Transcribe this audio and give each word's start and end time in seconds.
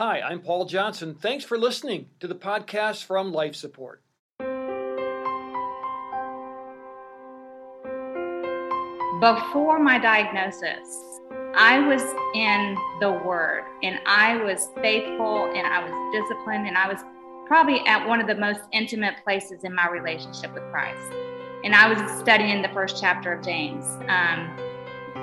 Hi, 0.00 0.22
I'm 0.22 0.40
Paul 0.40 0.64
Johnson. 0.64 1.14
Thanks 1.14 1.44
for 1.44 1.58
listening 1.58 2.08
to 2.20 2.26
the 2.26 2.34
podcast 2.34 3.04
from 3.04 3.32
Life 3.32 3.54
Support. 3.54 4.00
Before 9.20 9.78
my 9.78 9.98
diagnosis, 10.00 10.88
I 11.54 11.84
was 11.86 12.00
in 12.34 12.78
the 13.00 13.12
Word 13.26 13.64
and 13.82 13.98
I 14.06 14.42
was 14.42 14.70
faithful 14.80 15.52
and 15.54 15.66
I 15.66 15.84
was 15.84 15.92
disciplined 16.18 16.66
and 16.66 16.78
I 16.78 16.88
was 16.90 17.00
probably 17.46 17.86
at 17.86 18.08
one 18.08 18.22
of 18.22 18.26
the 18.26 18.36
most 18.36 18.60
intimate 18.72 19.22
places 19.22 19.64
in 19.64 19.74
my 19.74 19.86
relationship 19.90 20.54
with 20.54 20.62
Christ. 20.70 21.12
And 21.62 21.74
I 21.74 21.92
was 21.92 22.18
studying 22.18 22.62
the 22.62 22.70
first 22.70 22.98
chapter 22.98 23.34
of 23.34 23.44
James. 23.44 23.84
Um, 24.08 24.69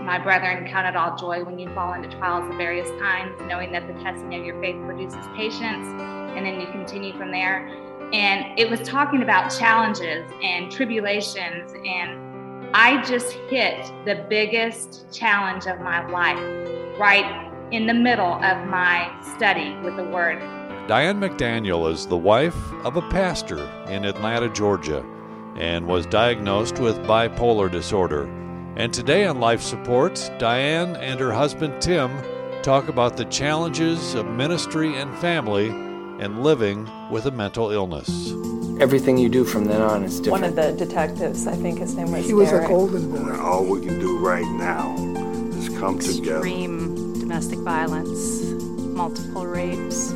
my 0.07 0.17
brethren, 0.17 0.65
count 0.67 0.87
it 0.87 0.95
all 0.95 1.17
joy 1.17 1.43
when 1.43 1.59
you 1.59 1.67
fall 1.75 1.93
into 1.93 2.09
trials 2.17 2.49
of 2.49 2.57
various 2.57 2.89
kinds, 2.99 3.39
knowing 3.41 3.73
that 3.73 3.85
the 3.87 3.93
testing 4.01 4.33
of 4.35 4.45
your 4.45 4.59
faith 4.61 4.77
produces 4.85 5.23
patience, 5.35 5.85
and 5.85 6.45
then 6.45 6.61
you 6.61 6.67
continue 6.67 7.15
from 7.17 7.29
there. 7.29 7.67
And 8.13 8.57
it 8.57 8.69
was 8.69 8.79
talking 8.87 9.21
about 9.21 9.49
challenges 9.49 10.31
and 10.41 10.71
tribulations 10.71 11.73
and 11.85 12.23
I 12.73 13.01
just 13.03 13.31
hit 13.49 13.91
the 14.05 14.25
biggest 14.29 15.11
challenge 15.11 15.67
of 15.67 15.79
my 15.79 16.05
life 16.07 16.37
right 16.99 17.49
in 17.71 17.87
the 17.87 17.93
middle 17.93 18.33
of 18.33 18.67
my 18.67 19.13
study 19.35 19.75
with 19.83 19.95
the 19.95 20.03
Word. 20.03 20.39
Diane 20.87 21.19
McDaniel 21.19 21.91
is 21.91 22.07
the 22.07 22.17
wife 22.17 22.55
of 22.85 22.95
a 22.95 23.01
pastor 23.09 23.59
in 23.87 24.05
Atlanta, 24.05 24.47
Georgia, 24.49 25.03
and 25.55 25.85
was 25.85 26.05
diagnosed 26.05 26.79
with 26.79 26.97
bipolar 26.99 27.69
disorder. 27.69 28.29
And 28.77 28.93
today 28.93 29.25
on 29.25 29.39
Life 29.39 29.61
Support, 29.61 30.31
Diane 30.37 30.95
and 30.97 31.19
her 31.19 31.33
husband 31.33 31.81
Tim 31.81 32.11
talk 32.61 32.87
about 32.87 33.17
the 33.17 33.25
challenges 33.25 34.13
of 34.13 34.27
ministry 34.27 34.95
and 34.95 35.13
family 35.17 35.69
and 35.69 36.43
living 36.43 36.87
with 37.09 37.25
a 37.25 37.31
mental 37.31 37.71
illness 37.71 38.33
everything 38.79 39.17
you 39.17 39.29
do 39.29 39.43
from 39.43 39.65
then 39.65 39.81
on 39.81 40.03
is 40.03 40.19
different. 40.19 40.41
One 40.41 40.43
of 40.43 40.55
the 40.55 40.71
detectives, 40.73 41.47
I 41.47 41.55
think 41.55 41.79
his 41.79 41.95
name 41.95 42.11
was. 42.11 42.25
He 42.25 42.33
was 42.33 42.49
Derek. 42.49 42.65
a 42.65 42.67
golden 42.67 43.11
boy. 43.11 43.35
All 43.39 43.65
we 43.65 43.83
can 43.83 43.99
do 43.99 44.19
right 44.19 44.45
now 44.45 44.93
is 45.57 45.69
come 45.79 45.95
Extreme 45.95 46.17
together. 46.17 46.37
Extreme 46.37 47.19
domestic 47.19 47.59
violence, 47.59 48.43
multiple 48.95 49.45
rapes. 49.45 50.13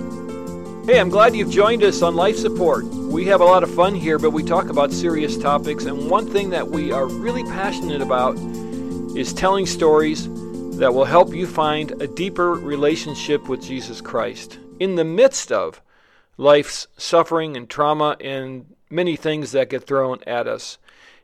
Hey, 0.92 1.00
I'm 1.00 1.08
glad 1.08 1.34
you've 1.34 1.50
joined 1.50 1.84
us 1.84 2.02
on 2.02 2.17
Life 2.17 2.36
Support. 2.36 2.84
We 2.84 3.23
have 3.28 3.39
a 3.39 3.45
lot 3.45 3.64
of 3.64 3.73
fun 3.73 3.95
here, 3.95 4.20
but 4.20 4.31
we 4.31 4.44
talk 4.44 4.67
about 4.67 4.92
serious 4.92 5.38
topics, 5.38 5.86
and 5.86 6.09
one 6.09 6.28
thing 6.28 6.50
that 6.50 6.67
we 6.67 6.92
are 6.92 7.08
really 7.08 7.45
passionate 7.45 8.02
about 8.02 8.36
is 9.16 9.31
telling 9.31 9.66
stories 9.66 10.25
that 10.80 10.94
will 10.94 11.06
help 11.06 11.34
you 11.34 11.47
find 11.47 12.02
a 12.02 12.08
deeper 12.08 12.52
relationship 12.52 13.47
with 13.47 13.64
Jesus 13.64 14.02
Christ 14.02 14.59
in 14.81 14.95
the 14.95 15.06
midst 15.06 15.50
of 15.50 15.81
life's 16.36 16.88
suffering 16.97 17.56
and 17.56 17.69
trauma 17.69 18.17
and 18.19 18.66
many 18.89 19.16
things 19.16 19.53
that 19.53 19.69
get 19.69 19.88
thrown 19.88 20.19
at 20.28 20.45
us. 20.45 20.78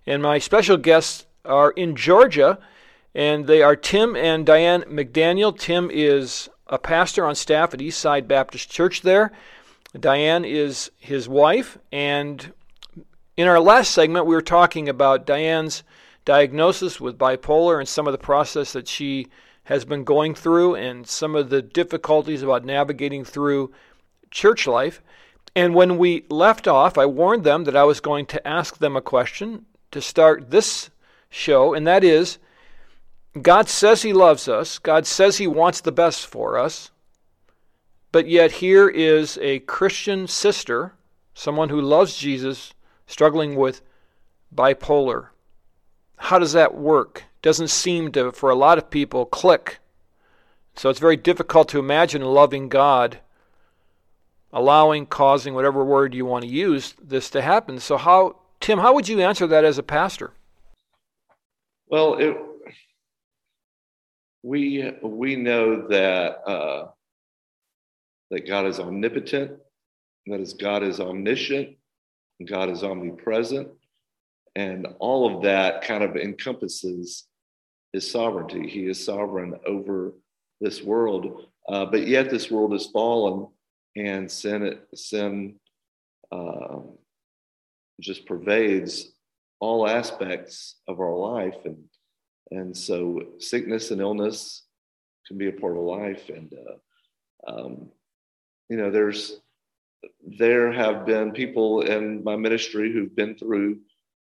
And 0.05 0.23
my 0.23 0.39
special 0.39 0.77
guests 0.77 1.25
are 1.43 1.71
in 1.71 1.97
Georgia, 1.97 2.57
and 3.13 3.47
they 3.47 3.61
are 3.61 3.75
Tim 3.75 4.15
and 4.15 4.45
Diane 4.45 4.83
McDaniel. 4.83 5.59
Tim 5.59 5.91
is 5.91 6.47
a 6.67 6.77
pastor 6.77 7.25
on 7.25 7.35
staff 7.35 7.73
at 7.73 7.81
Eastside 7.81 8.29
Baptist 8.29 8.71
Church 8.71 9.01
there. 9.01 9.33
Diane 9.99 10.45
is 10.45 10.91
his 10.97 11.27
wife, 11.27 11.77
and 11.91 12.53
in 13.35 13.47
our 13.47 13.59
last 13.59 13.91
segment, 13.91 14.25
we 14.25 14.35
were 14.35 14.41
talking 14.41 14.89
about 14.89 15.25
Diane's 15.25 15.83
diagnosis 16.25 16.99
with 16.99 17.17
bipolar 17.17 17.79
and 17.79 17.87
some 17.87 18.07
of 18.07 18.11
the 18.11 18.17
process 18.17 18.73
that 18.73 18.87
she 18.87 19.27
has 19.65 19.85
been 19.85 20.03
going 20.03 20.33
through 20.33 20.75
and 20.75 21.07
some 21.07 21.35
of 21.35 21.49
the 21.49 21.61
difficulties 21.61 22.41
about 22.41 22.65
navigating 22.65 23.23
through 23.23 23.71
church 24.31 24.65
life. 24.65 25.01
And 25.55 25.75
when 25.75 25.97
we 25.97 26.25
left 26.29 26.67
off, 26.67 26.97
I 26.97 27.05
warned 27.05 27.43
them 27.43 27.63
that 27.65 27.75
I 27.75 27.83
was 27.83 27.99
going 27.99 28.25
to 28.27 28.47
ask 28.47 28.77
them 28.77 28.95
a 28.95 29.01
question 29.01 29.65
to 29.91 30.01
start 30.01 30.51
this 30.51 30.89
show, 31.29 31.73
and 31.73 31.85
that 31.87 32.03
is 32.03 32.37
God 33.41 33.69
says 33.69 34.01
He 34.01 34.13
loves 34.13 34.47
us, 34.47 34.79
God 34.79 35.05
says 35.05 35.37
He 35.37 35.47
wants 35.47 35.81
the 35.81 35.91
best 35.91 36.25
for 36.25 36.57
us, 36.57 36.91
but 38.11 38.27
yet 38.27 38.53
here 38.53 38.87
is 38.87 39.37
a 39.41 39.59
Christian 39.59 40.27
sister, 40.27 40.93
someone 41.33 41.69
who 41.69 41.81
loves 41.81 42.17
Jesus, 42.17 42.73
struggling 43.05 43.55
with 43.55 43.81
bipolar. 44.53 45.27
How 46.17 46.39
does 46.39 46.53
that 46.53 46.75
work? 46.75 47.25
Doesn't 47.41 47.69
seem 47.69 48.11
to, 48.13 48.31
for 48.31 48.49
a 48.49 48.55
lot 48.55 48.77
of 48.77 48.89
people, 48.89 49.25
click. 49.25 49.79
So 50.75 50.89
it's 50.89 50.99
very 50.99 51.17
difficult 51.17 51.69
to 51.69 51.79
imagine 51.79 52.21
loving 52.21 52.69
God 52.69 53.19
allowing, 54.53 55.05
causing, 55.05 55.53
whatever 55.53 55.83
word 55.83 56.13
you 56.13 56.25
want 56.25 56.43
to 56.43 56.49
use, 56.49 56.95
this 57.01 57.29
to 57.31 57.41
happen. 57.41 57.79
So, 57.79 57.97
how, 57.97 58.37
Tim, 58.59 58.79
how 58.79 58.93
would 58.93 59.07
you 59.07 59.21
answer 59.21 59.47
that 59.47 59.63
as 59.63 59.77
a 59.77 59.83
pastor? 59.83 60.33
Well, 61.87 62.15
it, 62.15 62.35
we 64.43 64.91
we 65.01 65.35
know 65.35 65.87
that 65.87 66.49
uh, 66.49 66.87
that 68.31 68.47
God 68.47 68.65
is 68.65 68.79
omnipotent, 68.79 69.51
that 70.27 70.39
is 70.39 70.53
God 70.53 70.83
is 70.83 70.99
omniscient, 70.99 71.77
God 72.45 72.69
is 72.69 72.83
omnipresent, 72.83 73.69
and 74.55 74.87
all 74.99 75.35
of 75.35 75.43
that 75.43 75.81
kind 75.83 76.03
of 76.03 76.15
encompasses 76.15 77.25
His 77.93 78.09
sovereignty. 78.09 78.67
He 78.67 78.87
is 78.87 79.03
sovereign 79.03 79.55
over 79.65 80.13
this 80.59 80.81
world, 80.81 81.45
uh, 81.69 81.85
but 81.85 82.07
yet 82.07 82.29
this 82.29 82.51
world 82.51 82.73
is 82.73 82.87
fallen 82.87 83.47
and 83.95 84.29
sin 84.29 84.77
sin 84.93 85.55
uh, 86.31 86.79
just 87.99 88.25
pervades 88.25 89.11
all 89.59 89.87
aspects 89.87 90.75
of 90.87 90.99
our 90.99 91.15
life 91.15 91.57
and 91.65 91.77
and 92.51 92.77
so 92.77 93.21
sickness 93.39 93.91
and 93.91 93.99
illness 93.99 94.63
can 95.27 95.37
be 95.37 95.47
a 95.47 95.51
part 95.51 95.75
of 95.75 95.83
life 95.83 96.29
and 96.29 96.53
uh, 96.53 97.51
um, 97.51 97.89
you 98.69 98.77
know 98.77 98.91
there's 98.91 99.39
there 100.39 100.71
have 100.71 101.05
been 101.05 101.31
people 101.31 101.81
in 101.81 102.23
my 102.23 102.35
ministry 102.35 102.91
who've 102.91 103.15
been 103.15 103.35
through 103.35 103.79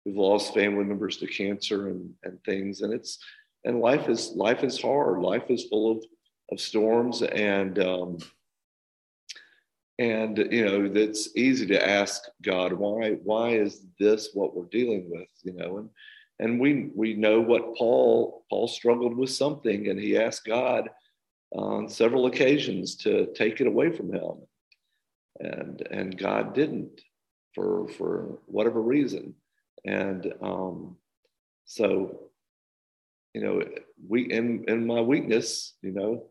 who've 0.05 0.17
lost 0.17 0.55
family 0.55 0.85
members 0.85 1.19
to 1.19 1.27
cancer 1.27 1.89
and, 1.89 2.13
and 2.25 2.43
things. 2.45 2.83
And 2.83 2.93
it's 2.93 3.19
and 3.65 3.81
life 3.81 4.09
is 4.09 4.33
life 4.35 4.65
is 4.65 4.81
hard. 4.81 5.21
Life 5.21 5.51
is 5.51 5.65
full 5.65 5.91
of 5.93 6.05
of 6.51 6.61
storms. 6.61 7.23
And 7.23 7.79
um, 7.79 8.19
and 9.99 10.39
you 10.39 10.65
know 10.65 10.91
it's 10.95 11.37
easy 11.37 11.67
to 11.67 11.89
ask 11.89 12.23
god 12.43 12.73
why 12.73 13.15
why 13.25 13.51
is 13.51 13.85
this 13.99 14.31
what 14.33 14.55
we're 14.57 14.67
dealing 14.67 15.11
with 15.11 15.29
you 15.43 15.53
know? 15.53 15.79
And 15.79 15.91
and 16.39 16.61
we 16.61 16.91
we 16.95 17.15
know 17.15 17.41
what 17.41 17.75
paul 17.75 18.45
paul 18.49 18.69
struggled 18.69 19.17
with 19.17 19.31
something 19.31 19.89
and 19.89 19.99
he 19.99 20.17
asked 20.17 20.45
god 20.45 20.89
on 21.53 21.89
several 21.89 22.27
occasions 22.27 22.97
to 22.97 23.33
take 23.35 23.61
it 23.61 23.67
away 23.67 23.91
from 23.91 24.13
him. 24.13 24.33
And 25.41 25.87
and 25.91 26.19
god 26.19 26.55
didn't 26.55 27.01
for 27.55 27.89
for 27.89 28.39
whatever 28.47 28.83
reason. 28.83 29.35
And 29.85 30.33
um 30.43 30.97
so 31.65 32.31
you 33.35 33.43
know 33.43 33.63
we 34.07 34.23
in 34.33 34.65
in 34.69 34.87
my 34.87 35.01
weakness 35.01 35.75
you 35.83 35.93
know 35.93 36.25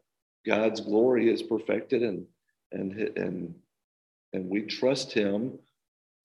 god's 0.45 0.81
glory 0.81 1.29
is 1.29 1.43
perfected 1.43 2.01
and 2.03 2.25
and 2.71 2.93
and 3.17 3.55
and 4.33 4.49
we 4.49 4.63
trust 4.63 5.13
him 5.13 5.57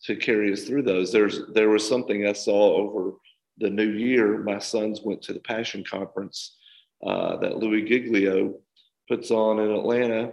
to 0.05 0.17
carry 0.17 0.53
us 0.53 0.65
through 0.65 0.83
those. 0.83 1.13
There's 1.13 1.41
there 1.55 1.69
was 1.69 1.87
something 1.89 2.27
i 2.27 2.33
saw 2.33 2.75
over 2.77 3.13
the 3.59 3.71
new 3.71 3.91
year. 3.91 4.39
My 4.39 4.59
sons 4.59 5.01
went 5.03 5.23
to 5.23 5.33
the 5.33 5.41
passion 5.41 5.85
conference 5.85 6.57
uh, 7.07 7.37
that 7.37 7.59
Louie 7.59 7.85
Giglio 7.85 8.55
puts 9.09 9.31
on 9.31 9.59
in 9.59 9.71
atlanta 9.71 10.33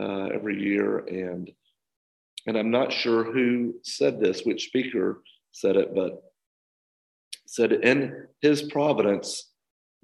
uh, 0.00 0.26
every 0.26 0.60
year 0.60 0.98
and 0.98 1.50
and 2.46 2.56
i'm 2.56 2.70
not 2.70 2.92
sure 2.92 3.24
who 3.24 3.74
said 3.82 4.20
this 4.20 4.42
which 4.42 4.66
speaker 4.66 5.22
said 5.52 5.76
it 5.76 5.94
but 5.94 6.22
said 7.46 7.72
in 7.72 8.26
his 8.40 8.62
providence 8.62 9.50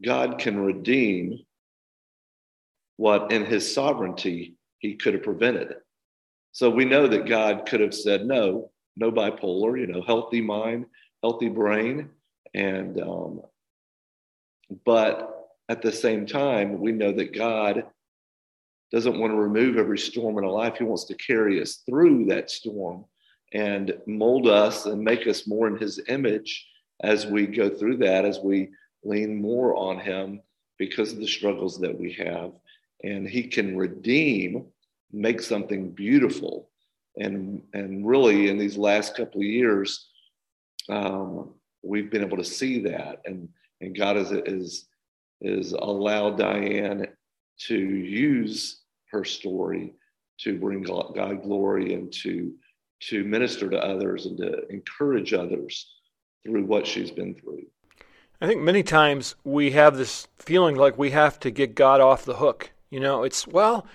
god 0.03 0.39
can 0.39 0.59
redeem 0.59 1.39
what 3.01 3.33
in 3.33 3.47
his 3.47 3.73
sovereignty 3.73 4.57
he 4.81 4.95
could 4.95 5.15
have 5.15 5.23
prevented. 5.23 5.75
So 6.53 6.69
we 6.69 6.85
know 6.85 7.07
that 7.07 7.27
God 7.27 7.65
could 7.67 7.81
have 7.81 7.95
said, 7.95 8.27
no, 8.27 8.73
no 8.95 9.11
bipolar, 9.11 9.81
you 9.81 9.87
know, 9.87 10.03
healthy 10.03 10.43
mind, 10.43 10.85
healthy 11.23 11.49
brain. 11.49 12.11
And, 12.53 13.01
um, 13.01 13.41
but 14.85 15.40
at 15.71 15.83
the 15.83 15.93
same 15.93 16.27
time, 16.27 16.81
we 16.81 16.93
know 16.93 17.13
that 17.13 17.35
God 17.35 17.85
doesn't 18.93 19.19
want 19.19 19.33
to 19.33 19.37
remove 19.37 19.77
every 19.77 19.99
storm 19.99 20.37
in 20.39 20.45
our 20.45 20.51
life. 20.51 20.77
He 20.77 20.85
wants 20.85 21.05
to 21.05 21.15
carry 21.15 21.63
us 21.63 21.83
through 21.87 22.27
that 22.27 22.51
storm 22.51 23.05
and 23.53 23.95
mold 24.07 24.49
us 24.49 24.87
and 24.87 25.01
make 25.01 25.27
us 25.27 25.47
more 25.47 25.69
in 25.69 25.77
his 25.77 26.01
image 26.09 26.67
as 27.03 27.27
we 27.27 27.47
go 27.47 27.71
through 27.71 27.99
that, 27.99 28.25
as 28.25 28.41
we 28.41 28.71
lean 29.05 29.41
more 29.41 29.77
on 29.77 29.99
him 29.99 30.41
because 30.79 31.13
of 31.13 31.19
the 31.19 31.27
struggles 31.27 31.79
that 31.79 31.99
we 31.99 32.13
have 32.13 32.53
and 33.03 33.29
he 33.29 33.45
can 33.45 33.77
redeem 33.77 34.67
make 35.13 35.41
something 35.41 35.91
beautiful. 35.91 36.69
And, 37.17 37.63
and 37.75 38.07
really, 38.07 38.49
in 38.49 38.59
these 38.59 38.77
last 38.77 39.17
couple 39.17 39.41
of 39.41 39.47
years, 39.47 40.09
um, 40.89 41.55
we've 41.83 42.11
been 42.11 42.25
able 42.25 42.37
to 42.37 42.45
see 42.45 42.83
that. 42.83 43.21
And, 43.25 43.49
and 43.81 43.97
God 43.97 44.17
is, 44.17 44.31
is, 44.31 44.87
is 45.41 45.73
allow 45.73 46.31
Diane 46.31 47.07
to 47.67 47.77
use 47.77 48.83
her 49.11 49.25
story 49.25 49.95
to 50.41 50.59
bring 50.59 50.83
God 50.83 51.43
glory 51.43 51.95
and 51.95 52.13
to, 52.13 52.53
to 53.01 53.25
minister 53.25 53.69
to 53.69 53.79
others 53.79 54.27
and 54.27 54.39
to 54.39 54.67
encourage 54.69 55.35
others 55.35 55.95
through 56.45 56.65
what 56.65 56.87
she's 56.87 57.11
been 57.11 57.35
through. 57.35 57.63
I 58.41 58.47
think 58.47 58.63
many 58.63 58.83
times 58.83 59.35
we 59.45 59.73
have 59.73 59.99
this 59.99 60.27
feeling 60.39 60.77
like 60.77 60.97
we 60.97 61.11
have 61.11 61.39
to 61.41 61.51
get 61.51 61.75
God 61.75 62.01
off 62.01 62.25
the 62.25 62.37
hook. 62.37 62.71
You 62.89 62.99
know, 62.99 63.23
it's 63.23 63.47
well, 63.47 63.87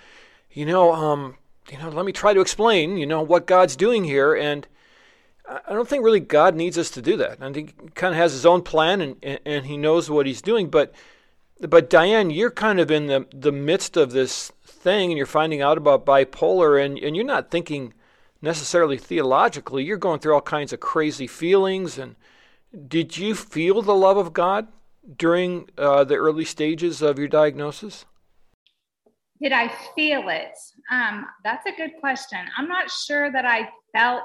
you 0.52 0.64
know, 0.64 0.92
um, 0.92 1.36
you 1.70 1.78
know, 1.78 1.88
let 1.88 2.06
me 2.06 2.12
try 2.12 2.32
to 2.32 2.40
explain, 2.40 2.96
you 2.96 3.06
know, 3.06 3.22
what 3.22 3.46
God's 3.46 3.74
doing 3.74 4.04
here, 4.04 4.34
and 4.34 4.68
I 5.48 5.72
don't 5.72 5.88
think 5.88 6.04
really 6.04 6.20
God 6.20 6.54
needs 6.54 6.78
us 6.78 6.90
to 6.90 7.02
do 7.02 7.16
that. 7.18 7.38
I 7.40 7.52
think 7.52 7.80
he 7.80 7.88
kind 7.90 8.14
of 8.14 8.18
has 8.18 8.32
his 8.32 8.46
own 8.46 8.62
plan, 8.62 9.00
and, 9.00 9.16
and, 9.22 9.40
and 9.44 9.66
he 9.66 9.76
knows 9.76 10.10
what 10.10 10.26
he's 10.26 10.42
doing. 10.42 10.70
But, 10.70 10.92
but 11.60 11.90
Diane, 11.90 12.30
you're 12.30 12.50
kind 12.50 12.80
of 12.80 12.90
in 12.90 13.06
the 13.06 13.26
the 13.32 13.52
midst 13.52 13.96
of 13.96 14.12
this 14.12 14.52
thing, 14.64 15.10
and 15.10 15.16
you're 15.16 15.26
finding 15.26 15.62
out 15.62 15.78
about 15.78 16.06
bipolar, 16.06 16.82
and 16.82 16.98
and 16.98 17.16
you're 17.16 17.24
not 17.24 17.50
thinking 17.50 17.94
necessarily 18.42 18.98
theologically. 18.98 19.84
You're 19.84 19.96
going 19.96 20.20
through 20.20 20.34
all 20.34 20.42
kinds 20.42 20.72
of 20.72 20.80
crazy 20.80 21.26
feelings 21.26 21.98
and 21.98 22.16
did 22.88 23.16
you 23.16 23.34
feel 23.34 23.80
the 23.82 23.94
love 23.94 24.16
of 24.16 24.32
God 24.32 24.68
during 25.16 25.70
uh, 25.78 26.04
the 26.04 26.16
early 26.16 26.44
stages 26.44 27.00
of 27.00 27.18
your 27.18 27.28
diagnosis? 27.28 28.04
Did 29.40 29.52
I 29.52 29.72
feel 29.94 30.28
it? 30.28 30.52
Um, 30.90 31.26
that's 31.44 31.66
a 31.66 31.76
good 31.76 31.92
question. 32.00 32.38
I'm 32.56 32.68
not 32.68 32.90
sure 32.90 33.30
that 33.32 33.44
I 33.44 33.68
felt 33.92 34.24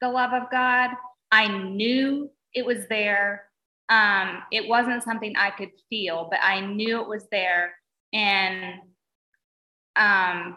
the 0.00 0.08
love 0.08 0.32
of 0.32 0.50
God. 0.50 0.90
I 1.32 1.48
knew 1.48 2.30
it 2.54 2.64
was 2.64 2.86
there. 2.88 3.44
Um, 3.90 4.42
it 4.52 4.68
wasn't 4.68 5.02
something 5.02 5.34
I 5.36 5.50
could 5.50 5.72
feel, 5.90 6.28
but 6.30 6.38
I 6.42 6.60
knew 6.60 7.00
it 7.00 7.08
was 7.08 7.26
there. 7.30 7.74
And, 8.12 8.76
um, 9.96 10.56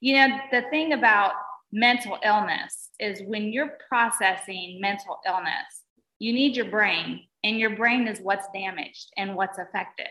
you 0.00 0.16
know, 0.16 0.28
the 0.50 0.62
thing 0.70 0.92
about 0.92 1.32
mental 1.72 2.18
illness 2.24 2.90
is 2.98 3.22
when 3.22 3.52
you're 3.52 3.78
processing 3.88 4.78
mental 4.80 5.20
illness, 5.26 5.84
you 6.18 6.32
need 6.32 6.56
your 6.56 6.68
brain, 6.68 7.20
and 7.44 7.58
your 7.58 7.76
brain 7.76 8.08
is 8.08 8.18
what's 8.20 8.48
damaged 8.52 9.10
and 9.16 9.36
what's 9.36 9.58
affected. 9.58 10.10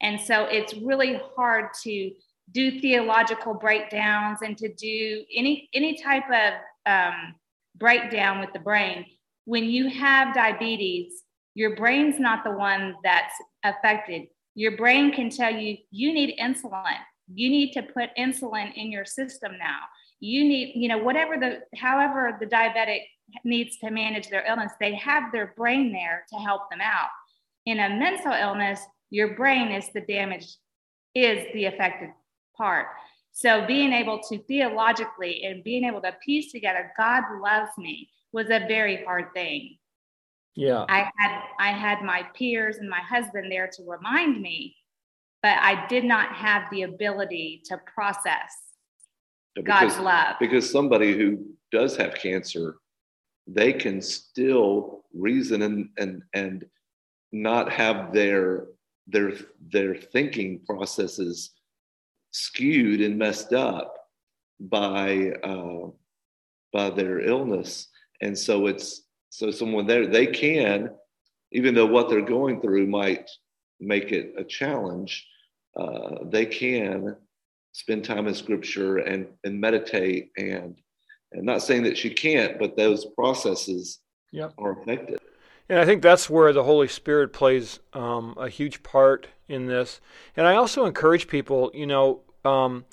And 0.00 0.20
so 0.20 0.44
it's 0.44 0.74
really 0.74 1.20
hard 1.36 1.66
to 1.84 2.10
do 2.50 2.80
theological 2.80 3.54
breakdowns 3.54 4.40
and 4.42 4.56
to 4.58 4.72
do 4.74 5.24
any 5.34 5.68
any 5.72 5.96
type 5.96 6.24
of 6.30 6.52
um, 6.86 7.34
breakdown 7.76 8.40
with 8.40 8.52
the 8.52 8.58
brain. 8.58 9.06
When 9.44 9.64
you 9.64 9.88
have 9.88 10.34
diabetes, 10.34 11.23
your 11.54 11.76
brain's 11.76 12.18
not 12.18 12.44
the 12.44 12.50
one 12.50 12.96
that's 13.02 13.34
affected. 13.62 14.26
Your 14.54 14.76
brain 14.76 15.12
can 15.12 15.30
tell 15.30 15.52
you 15.52 15.76
you 15.90 16.12
need 16.12 16.38
insulin. 16.38 16.98
You 17.32 17.48
need 17.48 17.72
to 17.72 17.82
put 17.82 18.10
insulin 18.18 18.74
in 18.74 18.90
your 18.90 19.04
system 19.04 19.52
now. 19.58 19.78
You 20.20 20.44
need, 20.44 20.72
you 20.74 20.88
know, 20.88 20.98
whatever 20.98 21.36
the, 21.36 21.60
however 21.76 22.36
the 22.38 22.46
diabetic 22.46 23.00
needs 23.44 23.78
to 23.78 23.90
manage 23.90 24.28
their 24.28 24.44
illness, 24.46 24.72
they 24.80 24.94
have 24.96 25.32
their 25.32 25.54
brain 25.56 25.92
there 25.92 26.24
to 26.32 26.36
help 26.38 26.70
them 26.70 26.80
out. 26.80 27.08
In 27.66 27.80
a 27.80 27.88
mental 27.88 28.32
illness, 28.32 28.80
your 29.10 29.34
brain 29.34 29.70
is 29.70 29.88
the 29.94 30.02
damaged, 30.02 30.56
is 31.14 31.46
the 31.54 31.66
affected 31.66 32.10
part. 32.56 32.86
So 33.32 33.66
being 33.66 33.92
able 33.92 34.20
to 34.28 34.38
theologically 34.44 35.44
and 35.44 35.64
being 35.64 35.84
able 35.84 36.00
to 36.02 36.14
piece 36.24 36.52
together, 36.52 36.92
God 36.96 37.24
loves 37.42 37.70
me, 37.78 38.10
was 38.32 38.46
a 38.46 38.66
very 38.68 39.04
hard 39.04 39.32
thing. 39.34 39.78
Yeah. 40.56 40.84
I 40.88 41.10
had 41.18 41.40
I 41.58 41.72
had 41.72 42.02
my 42.02 42.22
peers 42.34 42.76
and 42.76 42.88
my 42.88 43.00
husband 43.00 43.50
there 43.50 43.68
to 43.74 43.82
remind 43.84 44.40
me, 44.40 44.76
but 45.42 45.58
I 45.58 45.86
did 45.86 46.04
not 46.04 46.34
have 46.34 46.64
the 46.70 46.82
ability 46.82 47.62
to 47.66 47.80
process 47.92 48.54
because, 49.54 49.66
God's 49.66 49.98
love. 49.98 50.36
Because 50.38 50.70
somebody 50.70 51.16
who 51.16 51.44
does 51.72 51.96
have 51.96 52.14
cancer 52.14 52.76
they 53.46 53.72
can 53.72 54.00
still 54.00 55.04
reason 55.12 55.62
and 55.62 55.88
and 55.98 56.22
and 56.34 56.64
not 57.32 57.70
have 57.70 58.12
their 58.12 58.66
their 59.06 59.32
their 59.70 59.94
thinking 59.94 60.60
processes 60.66 61.50
skewed 62.30 63.00
and 63.00 63.18
messed 63.18 63.52
up 63.52 63.94
by 64.60 65.32
uh, 65.42 65.90
by 66.72 66.90
their 66.90 67.20
illness 67.20 67.88
and 68.22 68.36
so 68.36 68.66
it's 68.66 69.02
so 69.34 69.50
someone 69.50 69.86
there 69.86 70.06
they 70.06 70.26
can 70.26 70.90
even 71.52 71.74
though 71.74 71.86
what 71.86 72.08
they're 72.08 72.22
going 72.22 72.60
through 72.60 72.86
might 72.86 73.28
make 73.80 74.12
it 74.12 74.34
a 74.38 74.44
challenge 74.44 75.26
uh, 75.76 76.16
they 76.24 76.46
can 76.46 77.16
spend 77.72 78.04
time 78.04 78.26
in 78.26 78.34
scripture 78.34 78.98
and 78.98 79.26
and 79.44 79.60
meditate 79.60 80.30
and 80.36 80.76
and 81.34 81.44
not 81.44 81.62
saying 81.62 81.82
that 81.82 81.98
she 81.98 82.10
can't, 82.10 82.58
but 82.58 82.76
those 82.76 83.04
processes 83.04 83.98
yep. 84.32 84.54
are 84.56 84.80
affected. 84.80 85.18
And 85.68 85.78
I 85.78 85.84
think 85.84 86.02
that's 86.02 86.30
where 86.30 86.52
the 86.52 86.64
Holy 86.64 86.88
Spirit 86.88 87.32
plays 87.32 87.80
um, 87.92 88.34
a 88.38 88.48
huge 88.48 88.82
part 88.82 89.28
in 89.48 89.66
this. 89.66 90.00
And 90.36 90.46
I 90.46 90.54
also 90.54 90.84
encourage 90.84 91.26
people, 91.26 91.70
you 91.74 91.86
know, 91.86 92.20
um, 92.44 92.84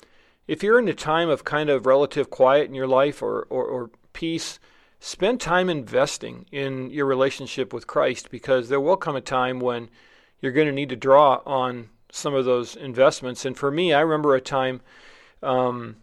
if 0.48 0.62
you're 0.62 0.78
in 0.78 0.88
a 0.88 0.94
time 0.94 1.28
of 1.28 1.44
kind 1.44 1.70
of 1.70 1.86
relative 1.86 2.30
quiet 2.30 2.66
in 2.66 2.74
your 2.74 2.86
life 2.86 3.22
or, 3.22 3.46
or, 3.50 3.64
or 3.64 3.90
peace, 4.12 4.58
spend 5.04 5.40
time 5.40 5.68
investing 5.68 6.46
in 6.52 6.88
your 6.90 7.06
relationship 7.06 7.72
with 7.72 7.88
Christ 7.88 8.30
because 8.30 8.68
there 8.68 8.80
will 8.80 8.96
come 8.96 9.16
a 9.16 9.20
time 9.20 9.58
when 9.58 9.90
you're 10.40 10.52
going 10.52 10.68
to 10.68 10.72
need 10.72 10.90
to 10.90 10.96
draw 10.96 11.40
on 11.44 11.88
some 12.12 12.34
of 12.34 12.44
those 12.44 12.76
investments. 12.76 13.44
And 13.44 13.58
for 13.58 13.72
me, 13.72 13.92
I 13.92 14.00
remember 14.00 14.36
a 14.36 14.40
time 14.40 14.80
um, 15.42 15.96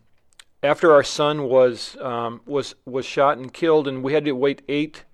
after 0.61 0.91
our 0.91 1.03
son 1.03 1.43
was 1.43 1.95
um, 2.01 2.41
was 2.45 2.75
was 2.85 3.05
shot 3.05 3.37
and 3.37 3.53
killed, 3.53 3.87
and 3.87 4.03
we 4.03 4.11
had 4.11 4.25
to 4.25 4.33
wait 4.33 4.63
eight 4.67 5.05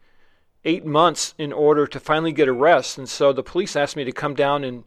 eight 0.64 0.84
months 0.84 1.36
in 1.38 1.54
order 1.54 1.86
to 1.86 2.00
finally 2.00 2.32
get 2.32 2.48
a 2.48 2.54
rest. 2.54 2.98
And 2.98 3.08
so 3.08 3.32
the 3.32 3.44
police 3.44 3.76
asked 3.76 3.96
me 3.96 4.04
to 4.04 4.12
come 4.12 4.34
down 4.34 4.64
and 4.64 4.84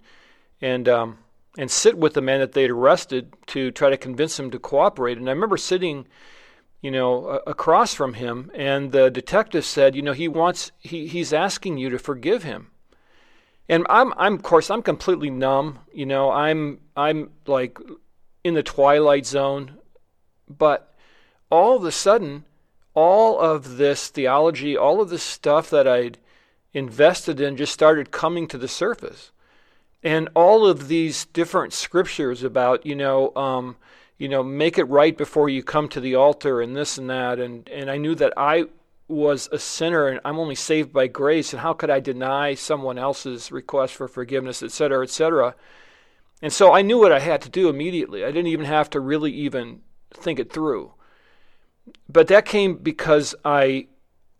and 0.60 0.88
um, 0.88 1.18
and 1.56 1.70
sit 1.70 1.96
with 1.96 2.14
the 2.14 2.20
man 2.20 2.40
that 2.40 2.50
they'd 2.50 2.70
arrested 2.70 3.32
to 3.46 3.70
try 3.70 3.90
to 3.90 3.96
convince 3.96 4.40
him 4.40 4.50
to 4.50 4.58
cooperate. 4.58 5.18
And 5.18 5.28
I 5.28 5.32
remember 5.32 5.56
sitting, 5.56 6.08
you 6.80 6.90
know, 6.90 7.40
across 7.46 7.94
from 7.94 8.14
him, 8.14 8.50
and 8.54 8.92
the 8.92 9.10
detective 9.10 9.64
said, 9.64 9.96
you 9.96 10.02
know, 10.02 10.12
he 10.12 10.28
wants 10.28 10.72
he 10.78 11.06
he's 11.06 11.32
asking 11.32 11.78
you 11.78 11.90
to 11.90 11.98
forgive 11.98 12.42
him. 12.42 12.70
And 13.68 13.86
I'm 13.90 14.12
I'm 14.16 14.34
of 14.34 14.42
course 14.42 14.70
I'm 14.70 14.82
completely 14.82 15.30
numb. 15.30 15.80
You 15.92 16.06
know, 16.06 16.30
I'm 16.30 16.80
I'm 16.96 17.30
like 17.46 17.78
in 18.44 18.54
the 18.54 18.62
twilight 18.62 19.26
zone 19.26 19.78
but 20.48 20.94
all 21.50 21.76
of 21.76 21.84
a 21.84 21.92
sudden, 21.92 22.44
all 22.94 23.38
of 23.38 23.76
this 23.76 24.08
theology, 24.08 24.76
all 24.76 25.00
of 25.00 25.10
this 25.10 25.22
stuff 25.22 25.70
that 25.70 25.86
I'd 25.86 26.18
invested 26.72 27.40
in 27.40 27.56
just 27.56 27.72
started 27.72 28.10
coming 28.10 28.48
to 28.48 28.58
the 28.58 28.68
surface. 28.68 29.30
And 30.02 30.28
all 30.34 30.66
of 30.66 30.88
these 30.88 31.26
different 31.26 31.72
scriptures 31.72 32.42
about, 32.42 32.86
you 32.86 32.94
know, 32.94 33.34
um, 33.34 33.76
you 34.18 34.28
know, 34.28 34.42
make 34.42 34.78
it 34.78 34.84
right 34.84 35.16
before 35.16 35.48
you 35.48 35.62
come 35.62 35.88
to 35.88 36.00
the 36.00 36.16
altar 36.16 36.60
and 36.60 36.76
this 36.76 36.98
and 36.98 37.08
that. 37.08 37.38
And, 37.38 37.68
and 37.68 37.90
I 37.90 37.96
knew 37.96 38.14
that 38.16 38.32
I 38.36 38.64
was 39.06 39.48
a 39.52 39.58
sinner 39.58 40.08
and 40.08 40.20
I'm 40.24 40.38
only 40.38 40.56
saved 40.56 40.92
by 40.92 41.06
grace. 41.06 41.52
And 41.52 41.62
how 41.62 41.72
could 41.72 41.88
I 41.88 42.00
deny 42.00 42.54
someone 42.54 42.98
else's 42.98 43.52
request 43.52 43.94
for 43.94 44.08
forgiveness, 44.08 44.62
et 44.62 44.72
cetera, 44.72 45.04
et 45.04 45.10
cetera? 45.10 45.54
And 46.42 46.52
so 46.52 46.72
I 46.72 46.82
knew 46.82 46.98
what 46.98 47.12
I 47.12 47.20
had 47.20 47.40
to 47.42 47.48
do 47.48 47.68
immediately. 47.68 48.24
I 48.24 48.28
didn't 48.28 48.48
even 48.48 48.66
have 48.66 48.90
to 48.90 49.00
really 49.00 49.32
even 49.32 49.80
think 50.12 50.38
it 50.38 50.52
through. 50.52 50.92
But 52.08 52.28
that 52.28 52.44
came 52.44 52.76
because 52.76 53.34
I, 53.44 53.86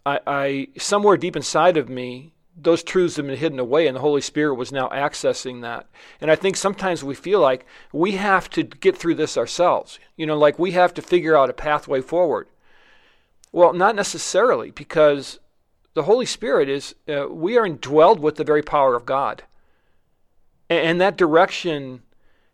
I, 0.05 0.21
I 0.27 0.69
somewhere 0.77 1.17
deep 1.17 1.37
inside 1.37 1.77
of 1.77 1.89
me, 1.89 2.35
those 2.61 2.83
truths 2.83 3.17
have 3.17 3.27
been 3.27 3.39
hidden 3.39 3.59
away, 3.59 3.87
and 3.87 3.97
the 3.97 4.01
Holy 4.01 4.21
Spirit 4.21 4.55
was 4.55 4.73
now 4.73 4.89
accessing 4.89 5.63
that. 5.63 5.87
And 6.21 6.31
I 6.31 6.37
think 6.37 6.57
sometimes 6.57 7.05
we 7.05 7.15
feel 7.15 7.41
like 7.41 7.67
we 7.93 8.13
have 8.13 8.51
to 8.51 8.63
get 8.63 8.97
through 8.97 9.15
this 9.15 9.37
ourselves. 9.37 9.99
You 10.17 10.27
know, 10.27 10.37
like 10.37 10.59
we 10.59 10.73
have 10.73 10.93
to 10.95 11.03
figure 11.03 11.37
out 11.37 11.51
a 11.51 11.55
pathway 11.55 12.01
forward. 12.01 12.49
Well, 13.53 13.73
not 13.73 13.95
necessarily, 13.95 14.71
because 14.71 15.39
the 15.95 16.03
Holy 16.03 16.27
Spirit 16.27 16.69
is, 16.69 16.95
uh, 17.09 17.29
we 17.29 17.57
are 17.57 17.67
indwelled 17.67 18.19
with 18.19 18.37
the 18.37 18.45
very 18.45 18.63
power 18.63 18.95
of 18.95 19.07
God. 19.07 19.45
And, 20.69 20.81
and 20.81 21.01
that 21.01 21.17
direction 21.17 22.03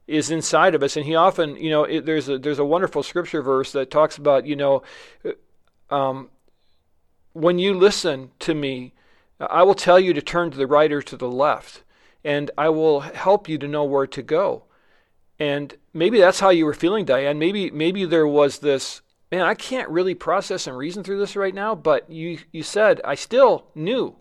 is 0.07 0.31
inside 0.31 0.75
of 0.75 0.83
us 0.83 0.97
and 0.97 1.07
he 1.07 1.15
often 1.15 1.57
you 1.57 1.71
know 1.71 1.85
it, 1.85 2.05
there's 2.05 2.29
a 2.29 2.39
there's 2.39 2.59
a 2.59 2.65
wonderful 2.65 3.03
scripture 3.03 3.41
verse 3.41 3.73
that 3.73 3.91
talks 3.91 4.19
about 4.19 4.47
you 4.47 4.55
know 4.55 4.83
um, 5.89 6.29
when 7.33 7.59
you 7.59 7.75
listen 7.75 8.31
to 8.39 8.55
me 8.55 8.94
i 9.51 9.63
will 9.63 9.75
tell 9.75 10.01
you 10.01 10.13
to 10.13 10.23
turn 10.23 10.51
to 10.51 10.57
the 10.57 10.67
right 10.67 10.93
or 10.93 11.03
to 11.03 11.17
the 11.17 11.31
left 11.31 11.83
and 12.25 12.51
i 12.59 12.69
will 12.69 13.01
help 13.01 13.49
you 13.49 13.59
to 13.59 13.69
know 13.69 13.85
where 13.85 14.07
to 14.07 14.23
go 14.23 14.65
And 15.39 15.77
maybe 15.93 16.19
that's 16.21 16.41
how 16.41 16.51
you 16.51 16.65
were 16.65 16.75
feeling, 16.75 17.05
Diane. 17.05 17.39
Maybe 17.39 17.71
maybe 17.71 18.05
there 18.05 18.27
was 18.27 18.59
this 18.61 19.03
man, 19.33 19.43
I 19.43 19.55
can't 19.55 19.89
really 19.89 20.15
process 20.15 20.67
and 20.67 20.77
reason 20.77 21.03
through 21.03 21.19
this 21.19 21.37
right 21.37 21.55
now, 21.55 21.75
but 21.75 22.11
you 22.11 22.39
you 22.53 22.63
said 22.63 23.01
I 23.05 23.17
still 23.17 23.67
knew 23.75 24.17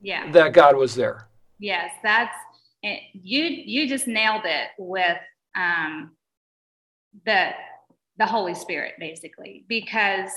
yeah. 0.00 0.30
that 0.32 0.52
God 0.52 0.76
was 0.76 0.94
there. 0.96 1.28
Yes, 1.58 1.92
that's 2.02 2.36
you 2.82 3.44
you 3.44 3.88
just 3.88 4.06
nailed 4.08 4.44
it 4.44 4.68
with 4.78 5.18
um 5.56 6.12
the 7.24 7.50
the 8.18 8.26
Holy 8.26 8.54
Spirit 8.54 8.94
basically 8.98 9.64
because 9.68 10.30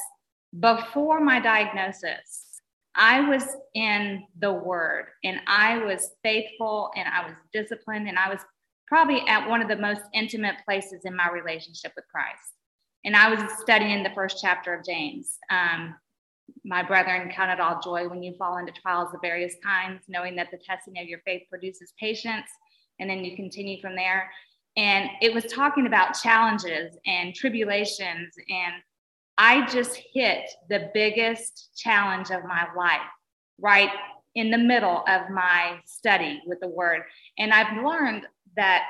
before 0.60 1.20
my 1.20 1.40
diagnosis 1.40 2.47
I 2.98 3.22
was 3.30 3.46
in 3.76 4.24
the 4.40 4.52
word 4.52 5.06
and 5.24 5.40
I 5.46 5.78
was 5.78 6.12
faithful 6.24 6.90
and 6.96 7.08
I 7.08 7.28
was 7.28 7.36
disciplined 7.54 8.10
and 8.10 8.18
I 8.18 8.30
was 8.30 8.40
probably 8.88 9.22
at 9.28 9.48
one 9.48 9.62
of 9.62 9.68
the 9.68 9.76
most 9.76 10.02
intimate 10.14 10.56
places 10.66 11.06
in 11.06 11.16
my 11.16 11.30
relationship 11.30 11.92
with 11.96 12.06
Christ. 12.12 12.54
And 13.06 13.16
I 13.16 13.30
was 13.30 13.40
studying 13.60 14.02
the 14.02 14.10
first 14.16 14.40
chapter 14.42 14.74
of 14.74 14.84
James. 14.84 15.38
Um, 15.52 15.96
my 16.66 16.82
brethren, 16.82 17.32
count 17.34 17.52
it 17.52 17.60
all 17.60 17.80
joy 17.82 18.08
when 18.08 18.24
you 18.24 18.34
fall 18.38 18.58
into 18.58 18.72
trials 18.72 19.14
of 19.14 19.22
various 19.22 19.56
kinds, 19.64 20.04
knowing 20.08 20.36
that 20.38 20.50
the 20.50 20.58
testing 20.58 20.98
of 20.98 21.08
your 21.08 21.20
faith 21.20 21.44
produces 21.50 21.94
patience. 22.00 22.50
And 23.00 23.08
then 23.10 23.24
you 23.24 23.36
continue 23.36 23.80
from 23.80 23.96
there. 23.96 24.32
And 24.76 25.10
it 25.22 25.34
was 25.34 25.46
talking 25.46 25.86
about 25.86 26.20
challenges 26.20 26.98
and 27.06 27.36
tribulations 27.36 28.34
and 28.50 28.74
I 29.38 29.66
just 29.68 30.00
hit 30.14 30.50
the 30.70 30.90
biggest 30.94 31.70
challenge 31.78 32.32
of 32.32 32.44
my 32.46 32.68
life 32.76 33.02
right 33.60 33.92
in 34.36 34.52
the 34.52 34.58
middle 34.58 35.04
of 35.08 35.30
my 35.30 35.80
study 35.86 36.42
with 36.46 36.60
the 36.60 36.68
word. 36.68 37.04
And 37.38 37.54
I've 37.54 37.84
learned 37.84 38.28
that 38.56 38.84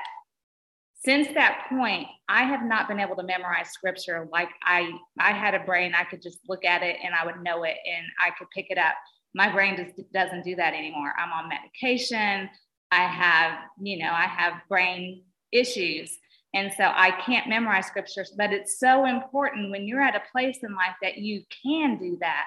since 1.04 1.28
that 1.34 1.66
point, 1.68 2.08
I 2.28 2.44
have 2.44 2.62
not 2.64 2.88
been 2.88 3.00
able 3.00 3.16
to 3.16 3.22
memorize 3.22 3.70
scripture 3.70 4.28
like 4.32 4.48
I 4.62 4.90
I 5.18 5.32
had 5.32 5.54
a 5.54 5.60
brain 5.60 5.94
I 5.94 6.04
could 6.04 6.22
just 6.22 6.40
look 6.48 6.64
at 6.64 6.82
it 6.82 6.96
and 7.02 7.14
I 7.14 7.24
would 7.24 7.42
know 7.42 7.62
it 7.62 7.76
and 7.86 8.06
I 8.20 8.30
could 8.36 8.48
pick 8.50 8.66
it 8.70 8.78
up. 8.78 8.94
My 9.34 9.50
brain 9.50 9.76
just 9.76 10.12
doesn't 10.12 10.44
do 10.44 10.56
that 10.56 10.74
anymore. 10.74 11.14
I'm 11.18 11.32
on 11.32 11.48
medication. 11.48 12.50
I 12.90 13.06
have, 13.06 13.58
you 13.80 13.98
know, 13.98 14.10
I 14.10 14.24
have 14.24 14.54
brain 14.68 15.22
issues. 15.52 16.18
And 16.54 16.72
so 16.76 16.84
I 16.84 17.10
can't 17.24 17.48
memorize 17.48 17.86
scriptures, 17.86 18.32
but 18.36 18.52
it's 18.52 18.78
so 18.78 19.04
important 19.04 19.70
when 19.70 19.86
you're 19.86 20.00
at 20.00 20.16
a 20.16 20.22
place 20.32 20.58
in 20.62 20.74
life 20.74 20.96
that 21.02 21.18
you 21.18 21.42
can 21.62 21.98
do 21.98 22.16
that, 22.20 22.44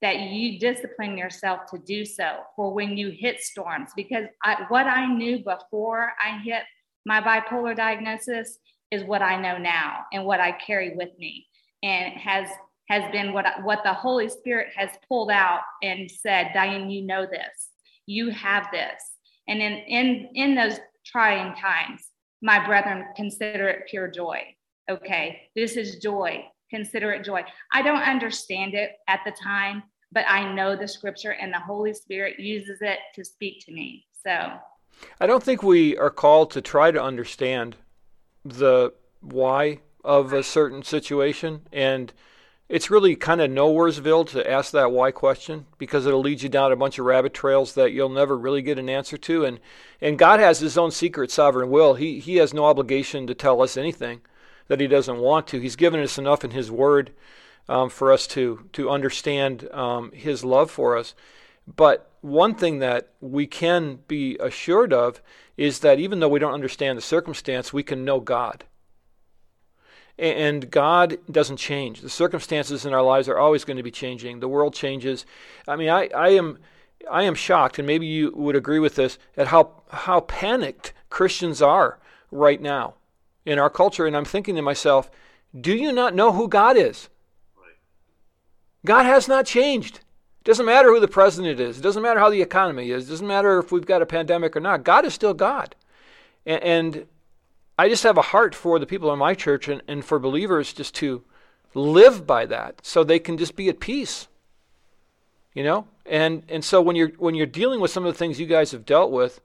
that 0.00 0.20
you 0.20 0.60
discipline 0.60 1.18
yourself 1.18 1.60
to 1.72 1.78
do 1.78 2.04
so 2.04 2.38
for 2.54 2.72
when 2.72 2.96
you 2.96 3.10
hit 3.10 3.40
storms. 3.40 3.90
Because 3.96 4.26
I, 4.44 4.64
what 4.68 4.86
I 4.86 5.06
knew 5.06 5.38
before 5.38 6.12
I 6.24 6.38
hit 6.38 6.62
my 7.04 7.20
bipolar 7.20 7.76
diagnosis 7.76 8.58
is 8.92 9.02
what 9.04 9.22
I 9.22 9.40
know 9.40 9.58
now 9.58 10.04
and 10.12 10.24
what 10.24 10.40
I 10.40 10.52
carry 10.52 10.94
with 10.94 11.10
me. 11.18 11.46
And 11.82 12.14
has 12.14 12.48
has 12.88 13.10
been 13.10 13.32
what 13.32 13.46
what 13.64 13.80
the 13.82 13.92
Holy 13.92 14.28
Spirit 14.28 14.68
has 14.76 14.90
pulled 15.08 15.30
out 15.30 15.62
and 15.82 16.08
said, 16.08 16.50
Diane, 16.54 16.90
you 16.90 17.02
know 17.02 17.26
this, 17.26 17.70
you 18.06 18.30
have 18.30 18.68
this. 18.70 19.02
And 19.48 19.60
in 19.60 19.72
in 19.72 20.28
in 20.34 20.54
those 20.54 20.78
trying 21.04 21.56
times, 21.56 22.06
my 22.42 22.64
brethren, 22.64 23.06
consider 23.16 23.68
it 23.68 23.86
pure 23.88 24.08
joy. 24.08 24.42
Okay, 24.90 25.42
this 25.54 25.76
is 25.76 25.96
joy. 25.96 26.44
Consider 26.70 27.12
it 27.12 27.24
joy. 27.24 27.42
I 27.72 27.82
don't 27.82 28.02
understand 28.02 28.74
it 28.74 28.92
at 29.08 29.20
the 29.24 29.32
time, 29.32 29.84
but 30.10 30.24
I 30.28 30.52
know 30.52 30.74
the 30.76 30.88
scripture 30.88 31.32
and 31.32 31.52
the 31.52 31.60
Holy 31.60 31.94
Spirit 31.94 32.40
uses 32.40 32.78
it 32.80 32.98
to 33.14 33.24
speak 33.24 33.64
to 33.66 33.72
me. 33.72 34.04
So 34.24 34.52
I 35.20 35.26
don't 35.26 35.42
think 35.42 35.62
we 35.62 35.96
are 35.96 36.10
called 36.10 36.50
to 36.52 36.60
try 36.60 36.90
to 36.90 37.02
understand 37.02 37.76
the 38.44 38.92
why 39.20 39.80
of 40.04 40.32
a 40.32 40.42
certain 40.42 40.82
situation. 40.82 41.62
And 41.72 42.12
it's 42.72 42.90
really 42.90 43.14
kind 43.14 43.42
of 43.42 43.50
nowheresville 43.50 44.26
to 44.30 44.50
ask 44.50 44.72
that 44.72 44.90
why 44.90 45.10
question 45.10 45.66
because 45.76 46.06
it'll 46.06 46.22
lead 46.22 46.40
you 46.40 46.48
down 46.48 46.72
a 46.72 46.76
bunch 46.76 46.98
of 46.98 47.04
rabbit 47.04 47.34
trails 47.34 47.74
that 47.74 47.92
you'll 47.92 48.08
never 48.08 48.36
really 48.36 48.62
get 48.62 48.78
an 48.78 48.88
answer 48.88 49.18
to. 49.18 49.44
And 49.44 49.60
and 50.00 50.18
God 50.18 50.40
has 50.40 50.60
His 50.60 50.78
own 50.78 50.90
secret 50.90 51.30
sovereign 51.30 51.68
will. 51.68 51.94
He 51.94 52.18
He 52.18 52.36
has 52.36 52.54
no 52.54 52.64
obligation 52.64 53.26
to 53.26 53.34
tell 53.34 53.60
us 53.60 53.76
anything 53.76 54.22
that 54.68 54.80
He 54.80 54.86
doesn't 54.86 55.18
want 55.18 55.46
to. 55.48 55.60
He's 55.60 55.76
given 55.76 56.00
us 56.00 56.16
enough 56.16 56.44
in 56.44 56.52
His 56.52 56.70
Word 56.70 57.12
um, 57.68 57.90
for 57.90 58.10
us 58.10 58.26
to 58.28 58.66
to 58.72 58.88
understand 58.88 59.68
um, 59.70 60.10
His 60.12 60.42
love 60.42 60.70
for 60.70 60.96
us. 60.96 61.14
But 61.66 62.10
one 62.22 62.54
thing 62.54 62.78
that 62.78 63.10
we 63.20 63.46
can 63.46 63.98
be 64.08 64.38
assured 64.38 64.94
of 64.94 65.20
is 65.58 65.80
that 65.80 66.00
even 66.00 66.20
though 66.20 66.28
we 66.30 66.38
don't 66.38 66.54
understand 66.54 66.96
the 66.96 67.02
circumstance, 67.02 67.70
we 67.70 67.82
can 67.82 68.02
know 68.02 68.18
God. 68.18 68.64
And 70.18 70.70
God 70.70 71.18
doesn't 71.30 71.56
change. 71.56 72.00
The 72.00 72.10
circumstances 72.10 72.84
in 72.84 72.92
our 72.92 73.02
lives 73.02 73.28
are 73.28 73.38
always 73.38 73.64
going 73.64 73.78
to 73.78 73.82
be 73.82 73.90
changing. 73.90 74.40
The 74.40 74.48
world 74.48 74.74
changes. 74.74 75.26
I 75.66 75.76
mean, 75.76 75.88
I, 75.88 76.08
I 76.14 76.28
am 76.30 76.58
I 77.10 77.24
am 77.24 77.34
shocked, 77.34 77.78
and 77.78 77.86
maybe 77.86 78.06
you 78.06 78.32
would 78.34 78.54
agree 78.54 78.78
with 78.78 78.94
this, 78.94 79.18
at 79.36 79.48
how 79.48 79.82
how 79.90 80.20
panicked 80.20 80.92
Christians 81.10 81.60
are 81.60 81.98
right 82.30 82.60
now 82.60 82.94
in 83.44 83.58
our 83.58 83.70
culture. 83.70 84.06
And 84.06 84.16
I'm 84.16 84.24
thinking 84.24 84.54
to 84.56 84.62
myself, 84.62 85.10
do 85.58 85.74
you 85.74 85.92
not 85.92 86.14
know 86.14 86.32
who 86.32 86.48
God 86.48 86.76
is? 86.76 87.08
God 88.84 89.04
has 89.04 89.28
not 89.28 89.46
changed. 89.46 89.96
It 89.96 90.44
doesn't 90.44 90.66
matter 90.66 90.88
who 90.88 91.00
the 91.00 91.08
president 91.08 91.60
is. 91.60 91.78
It 91.78 91.82
doesn't 91.82 92.02
matter 92.02 92.18
how 92.18 92.30
the 92.30 92.42
economy 92.42 92.90
is. 92.90 93.06
It 93.06 93.10
doesn't 93.10 93.26
matter 93.26 93.58
if 93.58 93.70
we've 93.70 93.86
got 93.86 94.02
a 94.02 94.06
pandemic 94.06 94.56
or 94.56 94.60
not. 94.60 94.82
God 94.82 95.04
is 95.04 95.14
still 95.14 95.34
God. 95.34 95.76
And, 96.44 96.62
and 96.62 97.06
I 97.78 97.88
just 97.88 98.02
have 98.02 98.18
a 98.18 98.22
heart 98.22 98.54
for 98.54 98.78
the 98.78 98.86
people 98.86 99.12
in 99.12 99.18
my 99.18 99.34
church 99.34 99.68
and, 99.68 99.82
and 99.88 100.04
for 100.04 100.18
believers 100.18 100.72
just 100.72 100.94
to 100.96 101.22
live 101.74 102.26
by 102.26 102.46
that 102.46 102.84
so 102.84 103.02
they 103.02 103.18
can 103.18 103.38
just 103.38 103.56
be 103.56 103.68
at 103.68 103.80
peace. 103.80 104.28
You 105.54 105.64
know? 105.64 105.88
And 106.06 106.42
and 106.48 106.64
so 106.64 106.82
when 106.82 106.96
you're 106.96 107.12
when 107.18 107.34
you're 107.34 107.46
dealing 107.46 107.80
with 107.80 107.90
some 107.90 108.04
of 108.04 108.12
the 108.12 108.18
things 108.18 108.40
you 108.40 108.46
guys 108.46 108.72
have 108.72 108.84
dealt 108.84 109.10
with, 109.10 109.40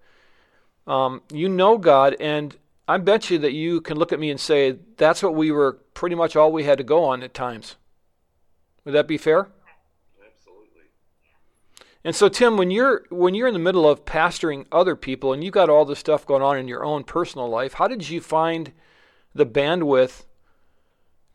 um, 0.85 1.21
you 1.31 1.49
know 1.49 1.77
God, 1.77 2.15
and 2.19 2.55
I 2.87 2.97
bet 2.97 3.29
you 3.29 3.37
that 3.39 3.53
you 3.53 3.81
can 3.81 3.97
look 3.97 4.11
at 4.11 4.19
me 4.19 4.31
and 4.31 4.39
say 4.39 4.77
that's 4.97 5.21
what 5.21 5.35
we 5.35 5.51
were 5.51 5.73
pretty 5.93 6.15
much 6.15 6.35
all 6.35 6.51
we 6.51 6.63
had 6.63 6.77
to 6.77 6.83
go 6.83 7.03
on 7.03 7.21
at 7.21 7.33
times. 7.33 7.75
Would 8.85 8.93
that 8.93 9.07
be 9.07 9.17
fair? 9.17 9.49
And 12.03 12.15
so, 12.15 12.29
Tim, 12.29 12.57
when 12.57 12.71
you're 12.71 13.03
when 13.09 13.33
you're 13.33 13.47
in 13.47 13.53
the 13.53 13.59
middle 13.59 13.89
of 13.89 14.05
pastoring 14.05 14.65
other 14.71 14.95
people 14.95 15.33
and 15.33 15.43
you've 15.43 15.53
got 15.53 15.69
all 15.69 15.85
this 15.85 15.99
stuff 15.99 16.25
going 16.25 16.41
on 16.41 16.57
in 16.57 16.67
your 16.67 16.85
own 16.85 17.03
personal 17.03 17.49
life, 17.49 17.73
how 17.73 17.87
did 17.87 18.09
you 18.09 18.21
find 18.21 18.71
the 19.33 19.45
bandwidth 19.45 20.23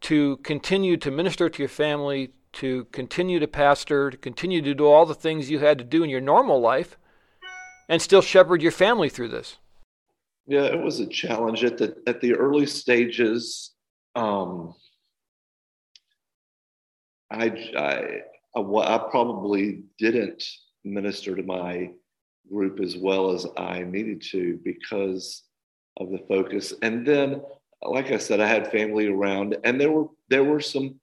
to 0.02 0.38
continue 0.38 0.96
to 0.96 1.10
minister 1.10 1.48
to 1.48 1.62
your 1.62 1.68
family, 1.68 2.32
to 2.54 2.84
continue 2.86 3.38
to 3.38 3.46
pastor, 3.46 4.10
to 4.10 4.16
continue 4.16 4.62
to 4.62 4.74
do 4.74 4.86
all 4.86 5.06
the 5.06 5.14
things 5.14 5.50
you 5.50 5.58
had 5.58 5.78
to 5.78 5.84
do 5.84 6.02
in 6.02 6.10
your 6.10 6.20
normal 6.20 6.60
life, 6.60 6.96
and 7.88 8.00
still 8.00 8.22
shepherd 8.22 8.62
your 8.62 8.72
family 8.72 9.08
through 9.08 9.28
this? 9.28 9.58
Yeah, 10.46 10.64
it 10.64 10.82
was 10.82 10.98
a 11.00 11.06
challenge 11.06 11.62
at 11.64 11.78
the 11.78 11.96
at 12.06 12.20
the 12.20 12.34
early 12.34 12.66
stages. 12.66 13.72
Um, 14.14 14.74
I, 17.30 17.46
I 17.76 18.20
I, 18.56 18.60
I 18.60 18.98
probably 19.10 19.82
didn't 19.98 20.44
minister 20.84 21.34
to 21.36 21.42
my 21.42 21.90
group 22.50 22.80
as 22.80 22.96
well 22.96 23.30
as 23.32 23.46
I 23.56 23.82
needed 23.82 24.22
to 24.30 24.58
because 24.64 25.44
of 25.98 26.10
the 26.10 26.24
focus. 26.28 26.74
And 26.82 27.06
then, 27.06 27.42
like 27.82 28.10
I 28.10 28.18
said, 28.18 28.40
I 28.40 28.46
had 28.46 28.70
family 28.70 29.06
around, 29.06 29.56
and 29.64 29.80
there 29.80 29.90
were 29.90 30.06
there 30.28 30.44
were 30.44 30.60
some 30.60 31.00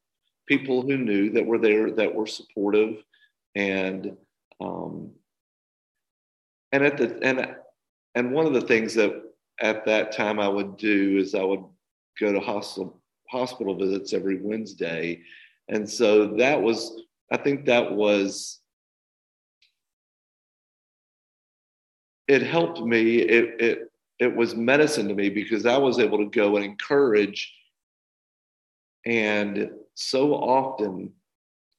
people 0.47 0.81
who 0.81 0.97
knew 0.97 1.31
that 1.31 1.45
were 1.45 1.57
there 1.57 1.91
that 1.91 2.13
were 2.13 2.27
supportive, 2.27 3.03
and 3.55 4.15
um, 4.61 5.11
and 6.71 6.83
at 6.83 6.97
the 6.97 7.19
and 7.21 7.55
and 8.15 8.31
one 8.31 8.45
of 8.45 8.53
the 8.53 8.61
things 8.61 8.93
that 8.95 9.23
at 9.61 9.85
that 9.85 10.11
time 10.11 10.39
I 10.39 10.47
would 10.47 10.77
do 10.77 11.17
is 11.17 11.35
I 11.35 11.43
would 11.43 11.63
go 12.19 12.31
to 12.31 12.39
hospital 12.39 13.01
hospital 13.29 13.75
visits 13.75 14.13
every 14.13 14.39
Wednesday, 14.41 15.21
and 15.67 15.87
so 15.89 16.27
that 16.37 16.61
was 16.61 17.01
I 17.31 17.37
think 17.37 17.65
that 17.65 17.91
was 17.91 18.59
it 22.27 22.43
helped 22.43 22.81
me. 22.81 23.17
It 23.17 23.61
it 23.61 23.91
it 24.19 24.35
was 24.35 24.55
medicine 24.55 25.07
to 25.07 25.15
me 25.15 25.29
because 25.29 25.65
I 25.65 25.77
was 25.77 25.99
able 25.99 26.19
to 26.19 26.29
go 26.29 26.55
and 26.55 26.65
encourage. 26.65 27.53
And 29.05 29.71
so 29.95 30.33
often, 30.33 31.13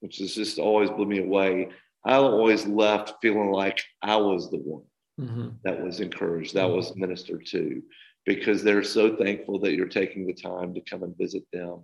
which 0.00 0.18
has 0.18 0.34
just 0.34 0.58
always 0.58 0.90
blew 0.90 1.06
me 1.06 1.18
away, 1.18 1.68
I 2.04 2.14
always 2.14 2.66
left 2.66 3.14
feeling 3.20 3.50
like 3.50 3.80
I 4.02 4.16
was 4.16 4.50
the 4.50 4.56
one 4.56 4.84
mm-hmm. 5.20 5.48
that 5.64 5.82
was 5.82 6.00
encouraged, 6.00 6.54
that 6.54 6.68
was 6.68 6.96
ministered 6.96 7.44
to, 7.46 7.82
because 8.24 8.62
they're 8.62 8.82
so 8.82 9.16
thankful 9.16 9.58
that 9.60 9.74
you're 9.74 9.86
taking 9.86 10.26
the 10.26 10.32
time 10.32 10.74
to 10.74 10.80
come 10.80 11.02
and 11.02 11.16
visit 11.16 11.44
them 11.52 11.80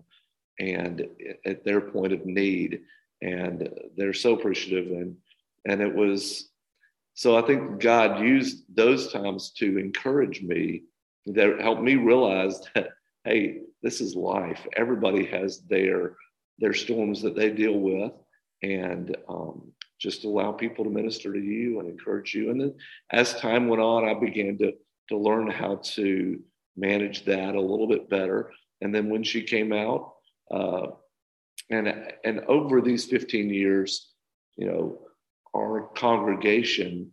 and 0.58 1.06
at 1.44 1.64
their 1.64 1.82
point 1.82 2.14
of 2.14 2.24
need 2.24 2.80
and 3.22 3.68
they're 3.96 4.12
so 4.12 4.34
appreciative 4.34 4.90
and 4.90 5.16
and 5.66 5.80
it 5.80 5.94
was 5.94 6.50
so 7.14 7.36
i 7.36 7.42
think 7.42 7.80
god 7.80 8.20
used 8.20 8.64
those 8.74 9.12
times 9.12 9.50
to 9.50 9.78
encourage 9.78 10.42
me 10.42 10.82
that 11.26 11.60
helped 11.60 11.82
me 11.82 11.96
realize 11.96 12.60
that 12.74 12.90
hey, 13.26 13.58
this 13.82 14.00
is 14.00 14.14
life. 14.14 14.66
Everybody 14.76 15.26
has 15.26 15.60
their 15.68 16.16
their 16.58 16.72
storms 16.72 17.20
that 17.20 17.36
they 17.36 17.50
deal 17.50 17.78
with, 17.78 18.12
and 18.62 19.14
um, 19.28 19.72
just 19.98 20.24
allow 20.24 20.52
people 20.52 20.84
to 20.84 20.90
minister 20.90 21.32
to 21.32 21.38
you 21.40 21.80
and 21.80 21.88
encourage 21.88 22.34
you. 22.34 22.50
And 22.50 22.60
then 22.60 22.74
as 23.10 23.38
time 23.38 23.68
went 23.68 23.82
on, 23.82 24.08
I 24.08 24.14
began 24.14 24.56
to 24.58 24.72
to 25.10 25.16
learn 25.16 25.50
how 25.50 25.80
to 25.94 26.40
manage 26.76 27.24
that 27.24 27.54
a 27.54 27.60
little 27.60 27.88
bit 27.88 28.08
better. 28.08 28.52
And 28.80 28.94
then 28.94 29.08
when 29.10 29.24
she 29.24 29.42
came 29.42 29.72
out, 29.72 30.14
uh, 30.50 30.88
and 31.70 32.12
and 32.24 32.40
over 32.40 32.80
these 32.80 33.04
15 33.06 33.50
years, 33.50 34.12
you 34.56 34.66
know, 34.66 34.98
our 35.54 35.88
congregation 35.94 37.12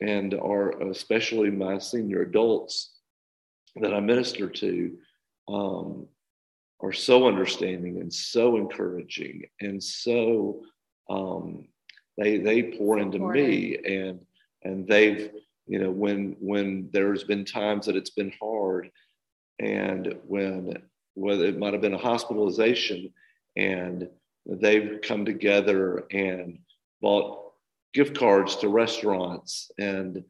and 0.00 0.34
our 0.34 0.82
especially 0.90 1.50
my 1.50 1.78
senior 1.78 2.22
adults 2.22 2.94
that 3.76 3.94
I 3.94 4.00
minister 4.00 4.48
to 4.48 4.96
um, 5.48 6.06
are 6.80 6.92
so 6.92 7.26
understanding 7.26 8.00
and 8.00 8.12
so 8.12 8.56
encouraging 8.56 9.44
and 9.60 9.82
so 9.82 10.62
um, 11.08 11.68
they 12.18 12.38
they 12.38 12.74
pour 12.76 12.98
into 12.98 13.18
me 13.18 13.76
and 13.84 14.20
and 14.62 14.86
they've 14.88 15.30
you 15.66 15.78
know 15.78 15.90
when 15.90 16.36
when 16.40 16.88
there's 16.92 17.24
been 17.24 17.44
times 17.44 17.86
that 17.86 17.96
it's 17.96 18.10
been 18.10 18.32
hard 18.40 18.90
and 19.60 20.14
when 20.26 20.76
whether 21.14 21.44
it 21.44 21.58
might 21.58 21.72
have 21.72 21.82
been 21.82 21.94
a 21.94 21.98
hospitalization 21.98 23.12
and 23.56 24.08
they've 24.46 25.00
come 25.02 25.24
together 25.24 26.04
and 26.10 26.58
bought 27.00 27.52
gift 27.92 28.18
cards 28.18 28.56
to 28.56 28.68
restaurants 28.68 29.70
and 29.78 30.24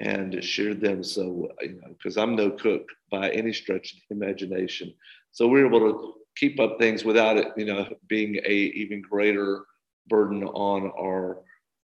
and 0.00 0.42
shared 0.44 0.80
them. 0.80 1.02
So 1.02 1.50
you 1.60 1.80
know 1.80 1.88
because 1.88 2.16
i'm 2.16 2.36
no 2.36 2.50
cook 2.50 2.86
by 3.10 3.30
any 3.30 3.52
stretch 3.52 3.92
of 3.92 3.98
the 4.08 4.24
imagination. 4.24 4.94
So 5.32 5.46
we 5.46 5.60
are 5.60 5.66
able 5.66 5.80
to 5.80 6.14
keep 6.36 6.60
up 6.60 6.78
things 6.78 7.04
without 7.04 7.36
it 7.36 7.48
you 7.56 7.66
know 7.66 7.88
being 8.08 8.36
a 8.36 8.52
even 8.52 9.02
greater 9.02 9.64
burden 10.08 10.44
on 10.44 10.90
our 10.98 11.38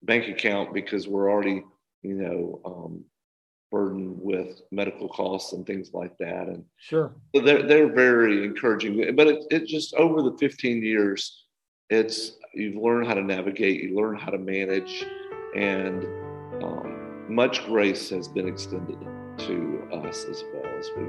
bank 0.03 0.29
account 0.29 0.73
because 0.73 1.09
we're 1.09 1.31
already 1.31 1.63
you 2.03 2.15
know 2.15 2.61
um, 2.65 3.05
burdened 3.71 4.17
with 4.21 4.63
medical 4.71 5.09
costs 5.09 5.53
and 5.53 5.67
things 5.67 5.91
like 5.93 6.17
that. 6.19 6.49
And 6.49 6.65
sure. 6.79 7.15
so 7.35 7.43
they're, 7.43 7.63
they're 7.63 7.93
very 7.93 8.45
encouraging 8.45 9.15
but 9.17 9.27
it, 9.27 9.45
it 9.51 9.67
just 9.67 9.95
over 9.95 10.23
the 10.23 10.37
15 10.39 10.83
years 10.83 11.45
it's 11.91 12.33
you've 12.55 12.77
learned 12.77 13.07
how 13.07 13.15
to 13.15 13.23
navigate 13.23 13.83
you 13.83 13.95
learn 13.95 14.17
how 14.17 14.31
to 14.31 14.39
manage 14.39 15.05
and 15.55 16.05
um, 16.63 17.07
much 17.29 17.65
grace 17.67 18.11
has 18.11 18.29
been 18.29 18.49
extended 18.49 18.99
to 19.39 19.89
us 19.93 20.25
as 20.25 20.45
well 20.53 20.67
as 20.79 20.89
we 20.97 21.05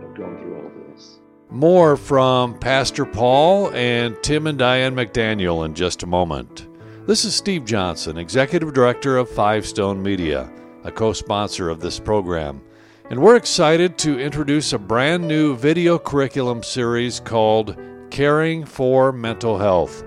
have 0.00 0.14
gone 0.14 0.38
through 0.38 0.56
all 0.56 0.92
this. 0.92 1.18
More 1.50 1.96
from 1.96 2.58
Pastor 2.58 3.04
Paul 3.04 3.70
and 3.72 4.16
Tim 4.22 4.46
and 4.46 4.58
Diane 4.58 4.94
McDaniel 4.94 5.64
in 5.64 5.74
just 5.74 6.02
a 6.02 6.06
moment. 6.06 6.66
This 7.06 7.24
is 7.24 7.34
Steve 7.34 7.64
Johnson, 7.64 8.18
Executive 8.18 8.74
Director 8.74 9.16
of 9.16 9.30
Five 9.30 9.66
Stone 9.66 10.02
Media, 10.02 10.50
a 10.84 10.92
co 10.92 11.12
sponsor 11.12 11.68
of 11.68 11.80
this 11.80 11.98
program. 11.98 12.62
And 13.10 13.20
we're 13.20 13.36
excited 13.36 13.98
to 13.98 14.20
introduce 14.20 14.72
a 14.72 14.78
brand 14.78 15.26
new 15.26 15.56
video 15.56 15.98
curriculum 15.98 16.62
series 16.62 17.18
called 17.20 17.76
Caring 18.10 18.64
for 18.64 19.12
Mental 19.12 19.58
Health. 19.58 20.04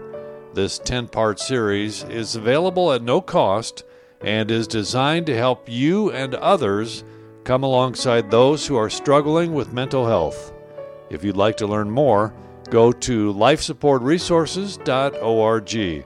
This 0.54 0.80
10 0.80 1.08
part 1.08 1.40
series 1.40 2.04
is 2.04 2.36
available 2.36 2.92
at 2.92 3.02
no 3.02 3.22
cost 3.22 3.86
and 4.22 4.52
is 4.52 4.68
designed 4.68 5.26
to 5.26 5.36
help 5.36 5.68
you 5.68 6.12
and 6.12 6.36
others 6.36 7.04
come 7.44 7.64
alongside 7.64 8.30
those 8.30 8.68
who 8.68 8.76
are 8.76 8.90
struggling 8.90 9.54
with 9.54 9.74
mental 9.74 10.06
health. 10.06 10.54
If 11.10 11.24
you'd 11.24 11.38
like 11.38 11.58
to 11.58 11.68
learn 11.68 11.90
more, 11.90 12.34
go 12.70 12.92
to 12.92 13.34
lifesupportresources.org 13.34 16.06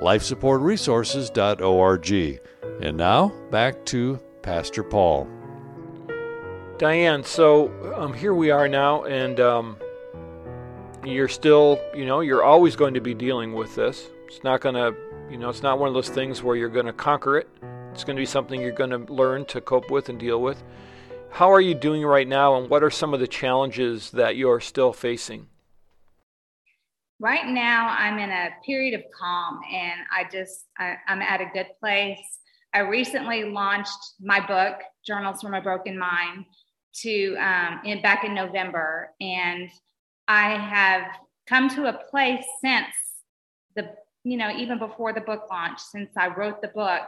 lifesupportresources.org. 0.00 2.40
And 2.80 2.96
now, 2.96 3.32
back 3.50 3.84
to 3.86 4.18
Pastor 4.42 4.82
Paul. 4.82 5.28
Diane, 6.78 7.22
so 7.22 7.70
um, 7.94 8.12
here 8.12 8.34
we 8.34 8.50
are 8.50 8.66
now, 8.66 9.04
and 9.04 9.38
um, 9.38 9.76
you're 11.04 11.28
still, 11.28 11.80
you 11.94 12.06
know, 12.06 12.20
you're 12.20 12.42
always 12.42 12.74
going 12.74 12.94
to 12.94 13.00
be 13.00 13.14
dealing 13.14 13.52
with 13.52 13.74
this. 13.76 14.08
It's 14.26 14.42
not 14.42 14.60
going 14.60 14.74
to, 14.74 14.96
you 15.30 15.36
know, 15.36 15.48
it's 15.48 15.62
not 15.62 15.78
one 15.78 15.88
of 15.88 15.94
those 15.94 16.08
things 16.08 16.42
where 16.42 16.56
you're 16.56 16.68
going 16.68 16.86
to 16.86 16.92
conquer 16.92 17.38
it. 17.38 17.48
It's 17.92 18.04
going 18.04 18.16
to 18.16 18.20
be 18.20 18.26
something 18.26 18.60
you're 18.60 18.72
going 18.72 18.90
to 18.90 19.12
learn 19.12 19.44
to 19.46 19.60
cope 19.60 19.90
with 19.90 20.08
and 20.08 20.18
deal 20.18 20.40
with. 20.40 20.62
How 21.30 21.52
are 21.52 21.60
you 21.60 21.74
doing 21.74 22.04
right 22.04 22.26
now, 22.26 22.56
and 22.56 22.68
what 22.68 22.82
are 22.82 22.90
some 22.90 23.14
of 23.14 23.20
the 23.20 23.28
challenges 23.28 24.10
that 24.10 24.36
you're 24.36 24.60
still 24.60 24.92
facing? 24.92 25.48
right 27.22 27.46
now 27.46 27.94
I'm 27.96 28.18
in 28.18 28.30
a 28.30 28.50
period 28.66 28.94
of 28.94 29.02
calm 29.16 29.60
and 29.72 30.00
I 30.12 30.24
just, 30.30 30.66
I, 30.76 30.96
am 31.06 31.22
at 31.22 31.40
a 31.40 31.46
good 31.54 31.68
place. 31.80 32.18
I 32.74 32.80
recently 32.80 33.44
launched 33.44 34.14
my 34.20 34.44
book, 34.44 34.80
Journals 35.06 35.42
from 35.42 35.54
a 35.54 35.60
Broken 35.60 35.98
Mind, 35.98 36.46
to 37.02 37.36
um, 37.36 37.80
in 37.84 38.00
back 38.02 38.24
in 38.24 38.34
November, 38.34 39.10
and 39.20 39.68
I 40.28 40.50
have 40.56 41.04
come 41.46 41.68
to 41.70 41.86
a 41.86 42.00
place 42.10 42.44
since 42.62 42.94
the, 43.76 43.94
you 44.24 44.36
know, 44.36 44.50
even 44.56 44.78
before 44.78 45.12
the 45.12 45.20
book 45.20 45.48
launch, 45.50 45.80
since 45.80 46.10
I 46.16 46.28
wrote 46.28 46.62
the 46.62 46.68
book, 46.68 47.02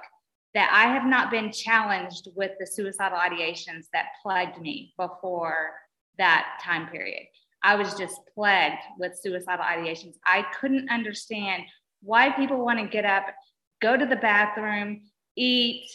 that 0.55 0.70
I 0.72 0.92
have 0.92 1.07
not 1.07 1.31
been 1.31 1.50
challenged 1.50 2.29
with 2.35 2.53
the 2.61 2.66
suicidal 2.66 3.18
ideations 3.18 3.87
that 3.92 4.07
plagued 4.22 4.61
me 4.61 4.92
before 4.98 5.72
that 6.18 6.61
time 6.62 6.88
period. 6.88 7.27
I 7.62 7.77
was 7.77 7.94
just 7.94 8.20
plagued 8.35 8.83
with 8.98 9.18
suicidal 9.20 9.64
ideations. 9.64 10.14
I 10.27 10.44
couldn't 10.61 10.90
understand 10.90 11.64
why 12.03 12.31
people 12.31 12.62
want 12.64 12.79
to 12.79 12.87
get 12.87 13.07
up, 13.07 13.24
go 13.81 13.96
to 13.96 14.05
the 14.05 14.16
bathroom, 14.16 15.00
eat, 15.37 15.90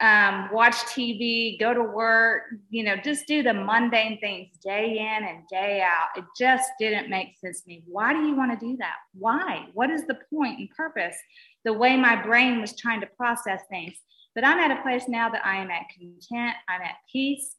um, 0.00 0.48
watch 0.52 0.74
TV, 0.74 1.58
go 1.60 1.74
to 1.74 1.82
work, 1.82 2.42
you 2.70 2.82
know, 2.82 2.96
just 2.96 3.26
do 3.26 3.42
the 3.42 3.52
mundane 3.52 4.18
things 4.18 4.48
day 4.64 4.98
in 4.98 5.28
and 5.28 5.46
day 5.48 5.82
out. 5.82 6.08
It 6.16 6.24
just 6.38 6.70
didn't 6.78 7.10
make 7.10 7.36
sense 7.38 7.60
to 7.62 7.68
me. 7.68 7.82
Why 7.86 8.12
do 8.14 8.20
you 8.20 8.34
want 8.34 8.58
to 8.58 8.66
do 8.66 8.76
that? 8.78 8.96
Why? 9.12 9.66
What 9.74 9.90
is 9.90 10.06
the 10.06 10.18
point 10.32 10.58
and 10.58 10.70
purpose? 10.70 11.16
The 11.64 11.72
way 11.72 11.96
my 11.96 12.20
brain 12.20 12.60
was 12.60 12.76
trying 12.76 13.00
to 13.02 13.06
process 13.06 13.60
things. 13.68 13.94
But 14.34 14.44
I'm 14.44 14.58
at 14.58 14.78
a 14.78 14.82
place 14.82 15.04
now 15.08 15.28
that 15.28 15.44
I 15.44 15.56
am 15.56 15.70
at 15.70 15.82
content, 15.98 16.56
I'm 16.68 16.80
at 16.80 16.94
peace 17.12 17.56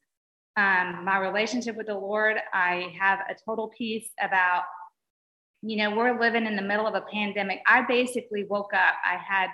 um, 0.58 1.06
my 1.06 1.18
relationship 1.18 1.76
with 1.76 1.88
the 1.88 1.96
Lord. 1.96 2.38
I 2.54 2.94
have 3.00 3.20
a 3.30 3.36
total 3.46 3.72
peace 3.78 4.10
about, 4.22 4.64
you 5.62 5.78
know, 5.78 5.96
we're 5.96 6.20
living 6.20 6.46
in 6.46 6.56
the 6.56 6.62
middle 6.62 6.88
of 6.88 6.96
a 6.96 7.02
pandemic. 7.02 7.62
I 7.68 7.84
basically 7.84 8.46
woke 8.50 8.74
up, 8.74 8.96
I 9.06 9.18
had 9.18 9.48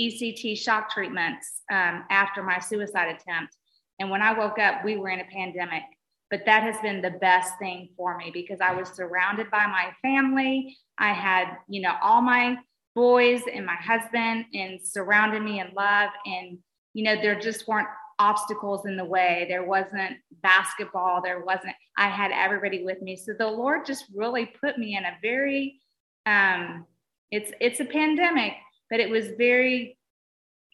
ECT 0.00 0.56
shock 0.56 0.90
treatments 0.90 1.62
um, 1.70 2.04
after 2.10 2.42
my 2.42 2.58
suicide 2.58 3.08
attempt. 3.08 3.56
And 3.98 4.10
when 4.10 4.22
I 4.22 4.32
woke 4.32 4.58
up, 4.58 4.84
we 4.84 4.96
were 4.96 5.10
in 5.10 5.20
a 5.20 5.24
pandemic. 5.24 5.82
But 6.30 6.46
that 6.46 6.62
has 6.62 6.76
been 6.80 7.02
the 7.02 7.10
best 7.10 7.58
thing 7.58 7.88
for 7.96 8.16
me 8.16 8.30
because 8.32 8.60
I 8.60 8.72
was 8.72 8.88
surrounded 8.88 9.50
by 9.50 9.66
my 9.66 9.90
family. 10.00 10.76
I 10.96 11.12
had, 11.12 11.56
you 11.68 11.82
know, 11.82 11.94
all 12.02 12.22
my 12.22 12.56
boys 12.94 13.42
and 13.52 13.66
my 13.66 13.74
husband 13.74 14.46
and 14.54 14.80
surrounded 14.80 15.42
me 15.42 15.60
in 15.60 15.72
love. 15.74 16.10
And, 16.24 16.58
you 16.94 17.04
know, 17.04 17.20
there 17.20 17.38
just 17.38 17.66
weren't 17.66 17.88
obstacles 18.20 18.86
in 18.86 18.96
the 18.96 19.04
way. 19.04 19.46
There 19.48 19.64
wasn't 19.64 20.18
basketball. 20.42 21.20
There 21.22 21.40
wasn't, 21.44 21.74
I 21.96 22.08
had 22.08 22.30
everybody 22.32 22.84
with 22.84 23.02
me. 23.02 23.16
So 23.16 23.32
the 23.36 23.48
Lord 23.48 23.84
just 23.84 24.04
really 24.14 24.46
put 24.46 24.78
me 24.78 24.96
in 24.96 25.04
a 25.04 25.16
very, 25.22 25.80
um, 26.26 26.86
it's, 27.30 27.50
it's 27.60 27.80
a 27.80 27.84
pandemic, 27.84 28.52
but 28.90 29.00
it 29.00 29.08
was 29.08 29.28
very 29.38 29.98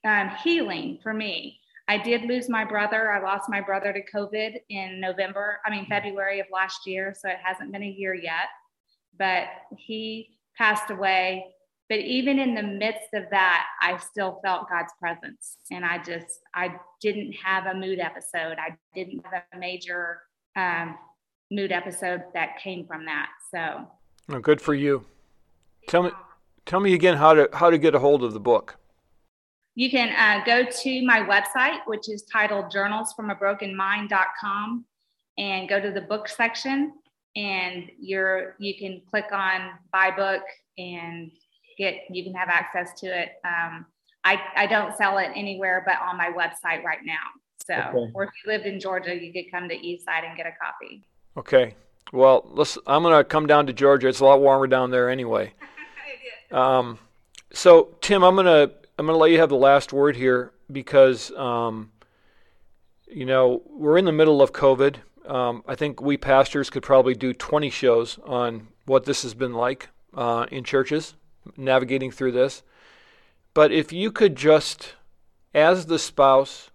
um, 0.05 0.31
healing 0.43 0.99
for 1.03 1.13
me. 1.13 1.61
I 1.89 1.99
did 1.99 2.23
lose 2.23 2.49
my 2.49 2.65
brother. 2.65 3.13
I 3.13 3.23
lost 3.23 3.49
my 3.49 3.61
brother 3.61 3.93
to 3.93 4.01
COVID 4.13 4.57
in 4.69 5.01
November, 5.01 5.61
I 5.65 5.71
mean, 5.71 5.87
February 5.87 6.41
of 6.41 6.47
last 6.53 6.87
year. 6.87 7.15
So 7.17 7.29
it 7.29 7.39
hasn't 7.43 7.71
been 7.71 7.83
a 7.83 7.87
year 7.87 8.15
yet, 8.15 8.49
but 9.19 9.45
he 9.77 10.37
passed 10.57 10.91
away 10.91 11.45
but 11.89 11.99
even 11.99 12.39
in 12.39 12.55
the 12.55 12.63
midst 12.63 13.13
of 13.15 13.25
that 13.31 13.67
i 13.81 13.97
still 13.99 14.41
felt 14.43 14.69
god's 14.69 14.93
presence 14.99 15.57
and 15.71 15.85
i 15.85 15.99
just 15.99 16.41
i 16.55 16.75
didn't 17.01 17.33
have 17.33 17.67
a 17.67 17.75
mood 17.75 17.99
episode 17.99 18.57
i 18.59 18.75
didn't 18.95 19.23
have 19.25 19.43
a 19.53 19.59
major 19.59 20.21
um, 20.57 20.97
mood 21.51 21.73
episode 21.73 22.23
that 22.35 22.59
came 22.59 22.87
from 22.87 23.05
that 23.05 23.29
so 23.51 23.87
good 24.41 24.61
for 24.61 24.75
you 24.75 25.05
tell 25.89 26.03
me 26.03 26.11
tell 26.67 26.81
me 26.81 26.95
again 26.95 27.17
how 27.17 27.33
to 27.33 27.49
how 27.53 27.71
to 27.71 27.79
get 27.79 27.95
a 27.95 27.99
hold 27.99 28.23
of 28.23 28.33
the 28.33 28.41
book 28.41 28.77
you 29.75 29.91
can 29.91 30.09
uh, 30.17 30.45
go 30.45 30.65
to 30.65 31.07
my 31.07 31.21
website 31.21 31.79
which 31.87 32.09
is 32.09 32.23
titled 32.31 32.71
journals 32.71 33.13
from 33.15 33.31
a 33.31 33.35
broken 33.35 33.75
mind.com 33.75 34.85
and 35.39 35.69
go 35.69 35.81
to 35.81 35.91
the 35.91 36.01
book 36.01 36.29
section 36.29 36.93
and 37.37 37.91
you're 38.01 38.57
you 38.59 38.77
can 38.77 39.03
click 39.11 39.27
on 39.33 39.71
buy 39.93 40.11
book 40.11 40.43
and 40.79 41.31
get 41.79 41.95
you 42.11 42.25
can 42.25 42.35
have 42.35 42.49
access 42.49 42.99
to 43.01 43.07
it. 43.07 43.31
Um, 43.45 43.87
I, 44.25 44.41
I 44.57 44.67
don't 44.67 44.97
sell 44.97 45.19
it 45.19 45.31
anywhere 45.35 45.83
but 45.87 45.97
on 46.01 46.17
my 46.17 46.31
website 46.37 46.83
right 46.83 46.99
now. 47.05 47.15
So, 47.65 47.75
okay. 47.75 48.13
or 48.15 48.25
if 48.25 48.31
you 48.45 48.53
lived 48.53 48.67
in 48.67 48.81
Georgia, 48.81 49.15
you 49.15 49.33
could 49.33 49.51
come 49.51 49.69
to 49.69 49.77
Eastside 49.77 50.27
and 50.27 50.37
get 50.37 50.47
a 50.47 50.53
copy. 50.63 51.05
Okay. 51.37 51.75
Well, 52.13 52.49
let's. 52.53 52.79
I'm 52.87 53.03
gonna 53.03 53.25
come 53.25 53.47
down 53.47 53.67
to 53.67 53.73
Georgia. 53.73 54.09
It's 54.09 54.21
a 54.21 54.25
lot 54.25 54.41
warmer 54.41 54.67
down 54.67 54.91
there 54.91 55.11
anyway. 55.11 55.53
Um, 56.51 56.99
so 57.53 57.95
Tim, 58.01 58.23
I'm 58.23 58.37
gonna 58.37 58.71
I'm 58.99 59.07
gonna 59.07 59.19
let 59.19 59.31
you 59.31 59.39
have 59.39 59.49
the 59.49 59.57
last 59.57 59.93
word 59.93 60.17
here 60.17 60.53
because 60.71 61.31
um, 61.33 61.93
you 63.07 63.25
know 63.25 63.63
we're 63.67 63.99
in 63.99 64.05
the 64.05 64.13
middle 64.13 64.43
of 64.43 64.53
COVID. 64.53 64.97
Um, 65.27 65.65
I 65.67 65.75
think 65.75 66.01
we 66.01 66.17
pastors 66.17 66.71
could 66.71 66.85
probably 66.85 67.15
do 67.15 67.33
20 67.33 67.69
shows 67.71 68.19
on 68.25 68.69
what 68.85 69.05
this 69.07 69.23
has 69.23 69.35
been 69.35 69.55
like 69.55 69.89
uh, 70.15 70.47
in 70.53 70.63
churches, 70.63 71.15
navigating 71.57 72.13
through 72.13 72.33
this. 72.33 72.63
But 73.53 73.73
if 73.73 73.93
you 73.93 74.13
could 74.13 74.37
just, 74.37 74.95
as 75.53 75.87
the 75.87 75.99
spouse 75.99 76.71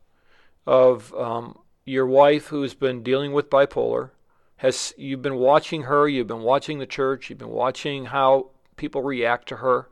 of 0.67 1.13
um, 1.13 1.57
your 1.85 2.05
wife 2.05 2.47
who's 2.47 2.73
been 2.73 3.03
dealing 3.03 3.31
with 3.31 3.49
bipolar, 3.49 4.11
has 4.57 4.93
you've 4.97 5.21
been 5.21 5.37
watching 5.37 5.83
her, 5.83 6.07
you've 6.07 6.27
been 6.27 6.41
watching 6.41 6.79
the 6.79 6.85
church, 6.85 7.29
you've 7.29 7.39
been 7.39 7.49
watching 7.49 8.05
how 8.05 8.50
people 8.81 9.03
react 9.03 9.47
to 9.47 9.57
her. 9.57 9.87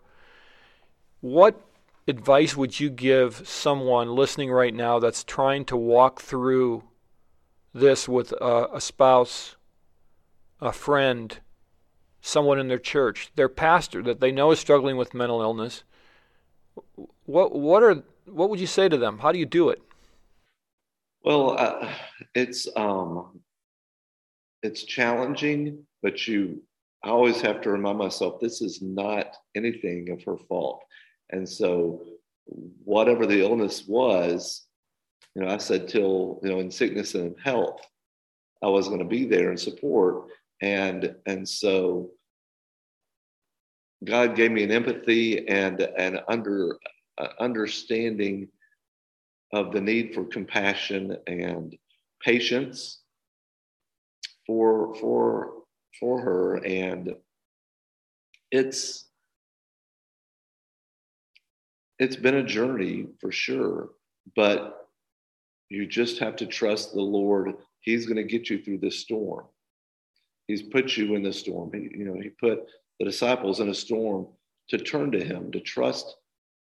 What 1.21 1.61
advice 2.07 2.57
would 2.57 2.79
you 2.79 2.89
give 2.89 3.47
someone 3.47 4.15
listening 4.15 4.49
right 4.51 4.73
now 4.73 4.97
that's 4.97 5.23
trying 5.23 5.63
to 5.65 5.77
walk 5.77 6.19
through 6.19 6.83
this 7.71 8.09
with 8.09 8.31
a, 8.41 8.67
a 8.73 8.81
spouse, 8.81 9.55
a 10.59 10.71
friend, 10.71 11.37
someone 12.19 12.57
in 12.57 12.67
their 12.67 12.79
church, 12.79 13.29
their 13.35 13.47
pastor 13.47 14.01
that 14.01 14.21
they 14.21 14.31
know 14.31 14.49
is 14.49 14.59
struggling 14.59 14.97
with 14.97 15.13
mental 15.13 15.39
illness? 15.39 15.83
What 17.25 17.53
what 17.53 17.83
are 17.83 18.01
what 18.25 18.49
would 18.49 18.59
you 18.59 18.67
say 18.67 18.89
to 18.89 18.97
them? 18.97 19.19
How 19.19 19.31
do 19.31 19.37
you 19.37 19.45
do 19.45 19.69
it? 19.69 19.83
Well, 21.23 21.59
uh, 21.59 21.93
it's 22.33 22.67
um, 22.75 23.41
it's 24.63 24.83
challenging, 24.83 25.85
but 26.01 26.27
you 26.27 26.63
I 27.03 27.09
always 27.09 27.41
have 27.41 27.61
to 27.61 27.71
remind 27.71 27.97
myself 27.97 28.39
this 28.39 28.61
is 28.61 28.81
not 28.81 29.35
anything 29.55 30.09
of 30.09 30.23
her 30.23 30.37
fault. 30.37 30.83
And 31.31 31.47
so 31.47 32.03
whatever 32.83 33.25
the 33.25 33.41
illness 33.41 33.85
was, 33.87 34.65
you 35.35 35.43
know, 35.43 35.49
I 35.49 35.57
said 35.57 35.87
till, 35.87 36.39
you 36.43 36.49
know, 36.49 36.59
in 36.59 36.71
sickness 36.71 37.15
and 37.15 37.35
in 37.35 37.41
health, 37.41 37.81
I 38.61 38.67
was 38.67 38.87
going 38.87 38.99
to 38.99 39.05
be 39.05 39.25
there 39.25 39.49
and 39.49 39.59
support. 39.59 40.25
And 40.61 41.15
and 41.25 41.47
so 41.47 42.11
God 44.03 44.35
gave 44.35 44.51
me 44.51 44.63
an 44.63 44.71
empathy 44.71 45.47
and 45.47 45.79
an 45.79 46.19
under 46.27 46.77
uh, 47.17 47.27
understanding 47.39 48.49
of 49.53 49.71
the 49.71 49.81
need 49.81 50.13
for 50.13 50.25
compassion 50.25 51.17
and 51.27 51.75
patience 52.21 53.01
for 54.45 54.95
for 54.95 55.58
for 55.99 56.21
her 56.21 56.55
and 56.65 57.15
it's 58.51 59.05
it's 61.99 62.15
been 62.15 62.35
a 62.35 62.43
journey 62.43 63.07
for 63.19 63.31
sure 63.31 63.89
but 64.35 64.79
you 65.69 65.85
just 65.85 66.19
have 66.19 66.35
to 66.37 66.45
trust 66.45 66.93
the 66.93 67.01
lord. 67.01 67.53
He's 67.81 68.05
going 68.05 68.17
to 68.17 68.23
get 68.23 68.49
you 68.49 68.61
through 68.61 68.79
this 68.79 68.99
storm. 68.99 69.45
He's 70.47 70.63
put 70.63 70.97
you 70.97 71.15
in 71.15 71.23
the 71.23 71.31
storm. 71.31 71.71
He, 71.73 71.89
you 71.97 72.05
know 72.05 72.19
he 72.19 72.29
put 72.29 72.65
the 72.99 73.05
disciples 73.05 73.59
in 73.59 73.69
a 73.69 73.73
storm 73.73 74.27
to 74.69 74.77
turn 74.77 75.11
to 75.11 75.23
him 75.23 75.51
to 75.51 75.59
trust 75.59 76.15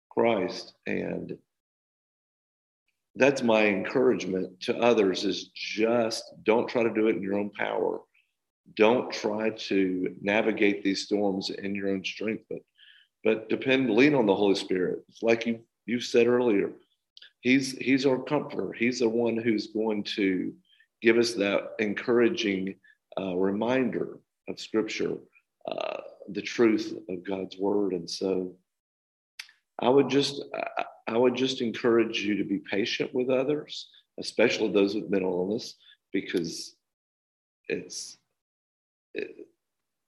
christ. 0.09 0.73
And 0.87 1.37
that's 3.15 3.43
my 3.43 3.65
encouragement 3.65 4.59
to 4.61 4.77
others 4.77 5.23
is 5.23 5.49
just 5.53 6.23
don't 6.43 6.67
try 6.67 6.83
to 6.83 6.93
do 6.93 7.07
it 7.07 7.17
in 7.17 7.21
your 7.21 7.37
own 7.37 7.51
power 7.51 7.99
don't 8.75 9.11
try 9.11 9.49
to 9.51 10.15
navigate 10.21 10.83
these 10.83 11.03
storms 11.03 11.49
in 11.49 11.75
your 11.75 11.89
own 11.89 12.03
strength 12.03 12.43
but 12.49 12.59
but 13.23 13.47
depend 13.47 13.89
lean 13.89 14.15
on 14.15 14.25
the 14.25 14.35
holy 14.35 14.55
spirit. 14.55 14.99
It's 15.09 15.23
like 15.23 15.45
you 15.45 15.59
you 15.85 15.99
said 15.99 16.27
earlier 16.27 16.71
he's 17.43 17.73
he's 17.77 18.05
our 18.05 18.17
comforter. 18.17 18.73
He's 18.73 18.99
the 18.99 19.09
one 19.09 19.37
who's 19.37 19.67
going 19.67 20.03
to 20.15 20.53
give 21.01 21.17
us 21.17 21.33
that 21.33 21.73
encouraging 21.77 22.75
uh, 23.19 23.35
reminder 23.35 24.17
of 24.49 24.59
scripture 24.59 25.17
uh, 25.69 25.97
the 26.29 26.41
truth 26.41 26.97
of 27.09 27.23
god's 27.23 27.57
word. 27.57 27.93
And 27.93 28.09
so 28.09 28.55
i 29.79 29.89
would 29.89 30.09
just 30.09 30.41
I, 30.55 30.85
I 31.07 31.17
would 31.17 31.35
just 31.35 31.61
encourage 31.61 32.21
you 32.21 32.37
to 32.37 32.43
be 32.45 32.59
patient 32.59 33.13
with 33.13 33.29
others, 33.29 33.89
especially 34.19 34.71
those 34.71 34.95
with 34.95 35.09
mental 35.09 35.33
illness, 35.33 35.75
because 36.11 36.75
it's 37.67 38.17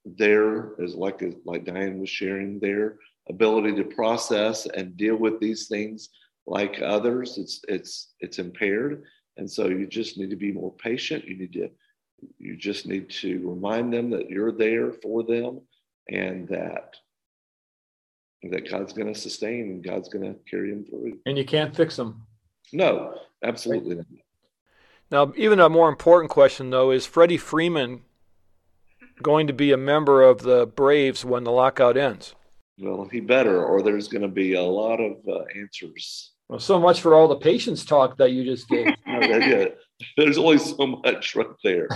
there 0.05 0.73
is 0.79 0.95
like 0.95 1.23
like 1.45 1.65
Diane 1.65 1.99
was 1.99 2.09
sharing 2.09 2.59
their 2.59 2.97
ability 3.29 3.75
to 3.75 3.83
process 3.83 4.67
and 4.67 4.95
deal 4.95 5.15
with 5.15 5.39
these 5.39 5.67
things 5.67 6.09
like 6.45 6.81
others. 6.81 7.37
It's 7.37 7.61
it's 7.67 8.13
it's 8.19 8.39
impaired, 8.39 9.03
and 9.37 9.49
so 9.49 9.67
you 9.67 9.87
just 9.87 10.17
need 10.17 10.29
to 10.29 10.35
be 10.35 10.51
more 10.51 10.73
patient. 10.73 11.25
You 11.25 11.37
need 11.37 11.53
to 11.53 11.69
you 12.37 12.55
just 12.55 12.85
need 12.85 13.09
to 13.09 13.47
remind 13.47 13.91
them 13.91 14.09
that 14.11 14.29
you're 14.29 14.51
there 14.51 14.93
for 14.93 15.23
them 15.23 15.61
and 16.09 16.47
that 16.49 16.95
that 18.43 18.69
God's 18.69 18.93
going 18.93 19.11
to 19.11 19.19
sustain 19.19 19.61
and 19.61 19.83
God's 19.83 20.09
going 20.09 20.25
to 20.25 20.39
carry 20.49 20.71
him 20.71 20.85
through. 20.85 21.19
And 21.25 21.37
you 21.37 21.45
can't 21.45 21.75
fix 21.75 21.95
them. 21.95 22.27
No, 22.71 23.15
absolutely 23.43 23.95
not. 23.95 24.05
Now, 25.11 25.33
even 25.35 25.59
a 25.59 25.69
more 25.69 25.89
important 25.89 26.31
question, 26.31 26.69
though, 26.69 26.91
is 26.91 27.05
Freddie 27.05 27.37
Freeman 27.37 28.03
going 29.21 29.47
to 29.47 29.53
be 29.53 29.71
a 29.71 29.77
member 29.77 30.21
of 30.21 30.41
the 30.41 30.65
Braves 30.65 31.23
when 31.23 31.43
the 31.43 31.51
lockout 31.51 31.97
ends? 31.97 32.35
Well, 32.77 33.07
he 33.09 33.21
better, 33.21 33.63
or 33.63 33.81
there's 33.81 34.07
going 34.07 34.21
to 34.21 34.27
be 34.27 34.53
a 34.53 34.61
lot 34.61 34.99
of 34.99 35.17
uh, 35.27 35.43
answers. 35.57 36.31
Well, 36.49 36.59
so 36.59 36.79
much 36.79 37.01
for 37.01 37.15
all 37.15 37.27
the 37.27 37.37
patience 37.37 37.85
talk 37.85 38.17
that 38.17 38.31
you 38.31 38.43
just 38.43 38.67
gave. 38.67 38.87
yeah, 39.07 39.65
there's 40.17 40.37
only 40.37 40.59
so 40.59 40.85
much 40.85 41.35
right 41.35 41.47
there. 41.63 41.87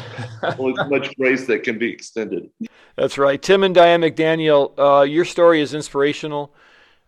only 0.58 0.76
so 0.76 0.90
much 0.90 1.16
grace 1.18 1.46
that 1.48 1.64
can 1.64 1.78
be 1.78 1.92
extended. 1.92 2.50
That's 2.96 3.18
right. 3.18 3.42
Tim 3.42 3.64
and 3.64 3.76
Diane 3.76 4.02
McDaniel, 4.02 4.74
uh, 4.78 5.04
your 5.04 5.26
story 5.26 5.62
is 5.62 5.74
inspirational. 5.74 6.54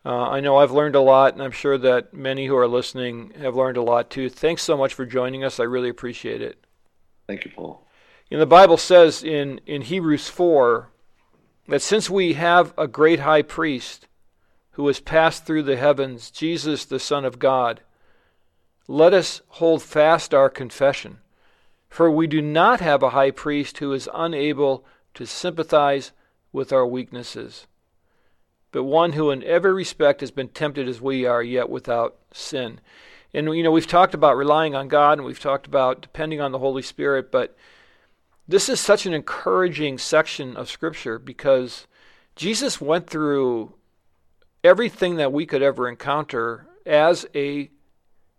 Uh, 0.06 0.30
I 0.30 0.40
know 0.40 0.58
I've 0.58 0.72
learned 0.72 0.96
a 0.96 1.02
lot, 1.02 1.34
and 1.34 1.42
I'm 1.42 1.52
sure 1.52 1.78
that 1.78 2.14
many 2.14 2.48
who 2.48 2.58
are 2.58 2.68
listening 2.68 3.34
have 3.40 3.56
learned 3.56 3.78
a 3.78 3.84
lot 3.84 4.10
too. 4.10 4.30
Thanks 4.30 4.64
so 4.64 4.76
much 4.76 4.94
for 4.94 5.06
joining 5.06 5.44
us. 5.44 5.60
I 5.60 5.64
really 5.64 5.90
appreciate 5.90 6.42
it. 6.42 6.66
Thank 7.28 7.46
you, 7.46 7.52
Paul. 7.56 7.88
You 8.32 8.38
know, 8.38 8.44
the 8.44 8.46
Bible 8.46 8.78
says 8.78 9.26
in, 9.26 9.60
in 9.66 9.82
Hebrews 9.82 10.30
4 10.30 10.88
that 11.68 11.82
since 11.82 12.10
we 12.10 12.32
have 12.34 12.74
a 12.78 12.88
great 12.88 13.20
high 13.20 13.42
priest 13.42 14.08
who 14.72 14.88
has 14.88 15.02
passed 15.02 15.46
through 15.46 15.64
the 15.64 15.76
heavens, 15.76 16.32
Jesus, 16.32 16.86
the 16.86 16.98
Son 16.98 17.26
of 17.26 17.40
God, 17.40 17.82
let 18.88 19.14
us 19.14 19.42
hold 19.50 19.84
fast 19.84 20.34
our 20.34 20.50
confession. 20.50 21.18
For 21.90 22.10
we 22.10 22.26
do 22.26 22.42
not 22.42 22.80
have 22.80 23.04
a 23.04 23.10
high 23.10 23.32
priest 23.32 23.80
who 23.80 23.92
is 23.92 24.08
unable 24.14 24.86
to 25.16 25.26
sympathize 25.26 26.14
with 26.54 26.72
our 26.72 26.88
weaknesses, 26.88 27.68
but 28.72 28.86
one 28.86 29.12
who 29.12 29.30
in 29.30 29.44
every 29.44 29.74
respect 29.74 30.22
has 30.22 30.32
been 30.32 30.48
tempted 30.48 30.88
as 30.88 31.02
we 31.02 31.26
are, 31.26 31.44
yet 31.44 31.70
without 31.70 32.16
sin. 32.32 32.80
And 33.34 33.54
you 33.54 33.62
know, 33.62 33.72
we've 33.72 33.86
talked 33.86 34.14
about 34.14 34.38
relying 34.38 34.74
on 34.74 34.88
God 34.88 35.18
and 35.18 35.28
we've 35.28 35.38
talked 35.38 35.68
about 35.68 36.02
depending 36.02 36.40
on 36.40 36.54
the 36.54 36.60
Holy 36.60 36.82
Spirit, 36.82 37.30
but 37.30 37.58
this 38.52 38.70
is 38.70 38.80
such 38.80 39.06
an 39.06 39.14
encouraging 39.14 39.98
section 39.98 40.58
of 40.58 40.70
Scripture 40.70 41.18
because 41.18 41.88
Jesus 42.36 42.82
went 42.82 43.10
through 43.10 43.74
everything 44.64 45.16
that 45.16 45.32
we 45.32 45.46
could 45.46 45.62
ever 45.62 45.88
encounter 45.88 46.68
as 46.86 47.26
a 47.34 47.70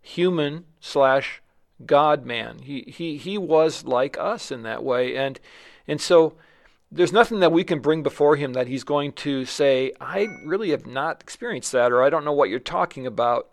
human 0.01 0.65
slash 0.79 1.41
God 1.85 2.25
man. 2.25 2.59
He 2.59 2.83
he 2.87 3.17
he 3.17 3.37
was 3.37 3.83
like 3.85 4.17
us 4.17 4.51
in 4.51 4.63
that 4.63 4.83
way, 4.83 5.17
and 5.17 5.39
and 5.87 5.99
so 5.99 6.35
there's 6.91 7.11
nothing 7.11 7.39
that 7.39 7.51
we 7.51 7.63
can 7.63 7.79
bring 7.79 8.03
before 8.03 8.35
him 8.35 8.53
that 8.53 8.67
he's 8.67 8.83
going 8.83 9.13
to 9.13 9.45
say, 9.45 9.91
I 9.99 10.27
really 10.45 10.69
have 10.69 10.85
not 10.85 11.21
experienced 11.21 11.71
that, 11.71 11.91
or 11.91 12.03
I 12.03 12.11
don't 12.11 12.23
know 12.23 12.33
what 12.33 12.49
you're 12.49 12.59
talking 12.59 13.07
about. 13.07 13.49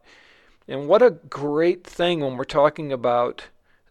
And 0.69 0.87
what 0.87 1.01
a 1.01 1.11
great 1.11 1.85
thing 1.85 2.21
when 2.21 2.37
we're 2.37 2.45
talking 2.45 2.93
about 2.93 3.45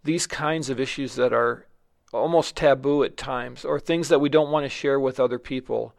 these 0.03 0.27
kinds 0.27 0.69
of 0.69 0.79
issues 0.79 1.15
that 1.15 1.34
are 1.34 1.65
almost 2.13 2.56
taboo 2.56 3.04
at 3.04 3.17
times, 3.17 3.63
or 3.63 3.80
things 3.80 4.10
that 4.10 4.19
we 4.19 4.30
don't 4.30 4.52
want 4.52 4.65
to 4.65 4.69
share 4.69 5.00
with 5.00 5.19
other 5.19 5.39
people, 5.39 5.93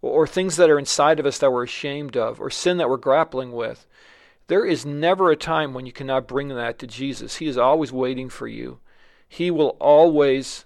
or 0.00 0.26
things 0.26 0.56
that 0.56 0.70
are 0.70 0.78
inside 0.78 1.18
of 1.18 1.26
us 1.26 1.38
that 1.38 1.52
we're 1.52 1.64
ashamed 1.64 2.16
of, 2.16 2.40
or 2.40 2.50
sin 2.50 2.76
that 2.76 2.88
we're 2.88 2.96
grappling 2.96 3.52
with. 3.52 3.86
There 4.46 4.64
is 4.64 4.86
never 4.86 5.30
a 5.30 5.36
time 5.36 5.74
when 5.74 5.84
you 5.84 5.92
cannot 5.92 6.28
bring 6.28 6.48
that 6.48 6.78
to 6.78 6.86
Jesus. 6.86 7.36
He 7.36 7.48
is 7.48 7.58
always 7.58 7.92
waiting 7.92 8.28
for 8.28 8.48
you. 8.48 8.78
He 9.28 9.50
will 9.50 9.76
always 9.80 10.64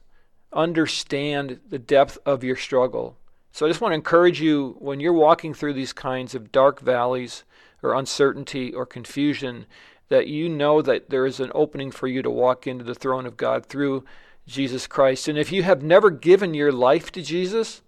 understand 0.53 1.61
the 1.69 1.79
depth 1.79 2.19
of 2.25 2.45
your 2.45 2.57
struggle. 2.57 3.17
So 3.51 3.67
I 3.67 3.69
just 3.69 3.81
want 3.81 3.93
to 3.93 3.97
encourage 3.97 4.41
you 4.41 4.77
when 4.79 5.01
you're 5.01 5.13
walking 5.13 5.53
through 5.53 5.75
these 5.75 5.93
kinds 5.93 6.35
of 6.35 6.53
dark 6.53 6.81
valleys 6.81 7.45
or 7.83 7.95
uncertainty 7.95 8.73
or 8.73 8.87
confusion 8.87 9.67
that 10.09 10.29
you 10.29 10.49
know 10.49 10.81
that 10.83 11.11
there 11.11 11.27
is 11.27 11.41
an 11.41 11.51
opening 11.55 11.91
for 11.91 12.07
you 12.07 12.23
to 12.23 12.31
walk 12.31 12.67
into 12.67 12.85
the 12.85 12.95
throne 12.95 13.27
of 13.27 13.37
God 13.37 13.67
through 13.67 14.05
Jesus 14.47 14.87
Christ. 14.87 15.29
And 15.29 15.39
if 15.39 15.53
you 15.53 15.63
have 15.63 15.83
never 15.83 16.11
given 16.11 16.55
your 16.55 16.73
life 16.73 17.13
to 17.13 17.23
Jesus, 17.23 17.83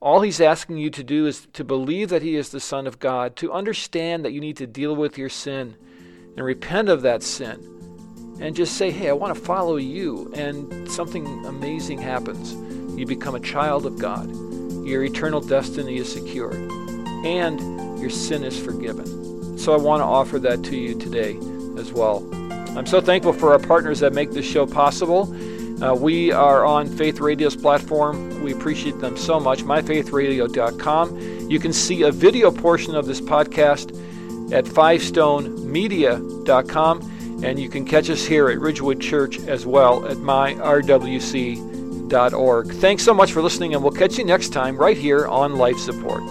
all 0.00 0.20
he's 0.20 0.40
asking 0.40 0.78
you 0.78 0.90
to 0.90 1.04
do 1.04 1.26
is 1.26 1.46
to 1.52 1.64
believe 1.64 2.08
that 2.08 2.22
he 2.22 2.36
is 2.36 2.50
the 2.50 2.60
Son 2.60 2.86
of 2.86 2.98
God, 2.98 3.36
to 3.36 3.52
understand 3.52 4.24
that 4.24 4.32
you 4.32 4.40
need 4.40 4.56
to 4.56 4.66
deal 4.66 4.96
with 4.96 5.16
your 5.16 5.28
sin 5.28 5.76
and 6.36 6.44
repent 6.44 6.88
of 6.88 7.02
that 7.02 7.22
sin, 7.22 7.60
and 8.40 8.56
just 8.56 8.76
say, 8.76 8.90
Hey, 8.90 9.08
I 9.08 9.12
want 9.12 9.34
to 9.34 9.40
follow 9.40 9.76
you. 9.76 10.32
And 10.34 10.90
something 10.90 11.46
amazing 11.46 11.98
happens. 11.98 12.54
You 12.98 13.06
become 13.06 13.34
a 13.34 13.40
child 13.40 13.86
of 13.86 13.98
God, 13.98 14.28
your 14.84 15.04
eternal 15.04 15.40
destiny 15.40 15.98
is 15.98 16.12
secured, 16.12 16.54
and 17.24 17.60
your 18.00 18.10
sin 18.10 18.42
is 18.42 18.58
forgiven. 18.58 19.56
So 19.56 19.72
I 19.72 19.76
want 19.76 20.00
to 20.00 20.04
offer 20.04 20.40
that 20.40 20.64
to 20.64 20.76
you 20.76 20.98
today 20.98 21.38
as 21.78 21.92
well. 21.92 22.28
I'm 22.76 22.86
so 22.86 23.00
thankful 23.00 23.32
for 23.32 23.52
our 23.52 23.58
partners 23.60 24.00
that 24.00 24.12
make 24.12 24.32
this 24.32 24.46
show 24.46 24.66
possible. 24.66 25.32
Uh, 25.80 25.94
we 25.94 26.32
are 26.32 26.64
on 26.64 26.88
Faith 26.88 27.20
Radio's 27.20 27.54
platform. 27.56 28.42
We 28.42 28.52
appreciate 28.52 28.98
them 28.98 29.16
so 29.16 29.40
much. 29.40 29.62
MyFaithRadio.com. 29.62 31.50
You 31.50 31.58
can 31.58 31.72
see 31.72 32.02
a 32.02 32.10
video 32.10 32.50
portion 32.50 32.94
of 32.94 33.06
this 33.06 33.20
podcast 33.20 33.90
at 34.52 34.64
FiveStoneMedia.com, 34.64 37.40
and 37.44 37.58
you 37.58 37.68
can 37.68 37.84
catch 37.84 38.08
us 38.10 38.24
here 38.24 38.48
at 38.48 38.60
Ridgewood 38.60 39.00
Church 39.00 39.40
as 39.40 39.66
well 39.66 40.06
at 40.06 40.18
myrwc.org. 40.18 40.62
Thanks 42.74 43.02
so 43.02 43.14
much 43.14 43.32
for 43.32 43.42
listening, 43.42 43.74
and 43.74 43.82
we'll 43.82 43.92
catch 43.92 44.18
you 44.18 44.24
next 44.24 44.50
time 44.50 44.76
right 44.76 44.96
here 44.96 45.26
on 45.26 45.56
Life 45.56 45.78
Support. 45.78 46.22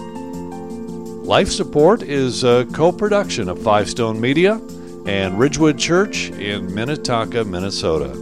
Life 1.24 1.50
Support 1.50 2.02
is 2.02 2.44
a 2.44 2.66
co 2.72 2.92
production 2.92 3.48
of 3.48 3.62
Five 3.62 3.88
Stone 3.88 4.20
Media 4.20 4.60
and 5.06 5.38
Ridgewood 5.38 5.78
Church 5.78 6.30
in 6.30 6.74
Minnetonka, 6.74 7.44
Minnesota. 7.44 8.21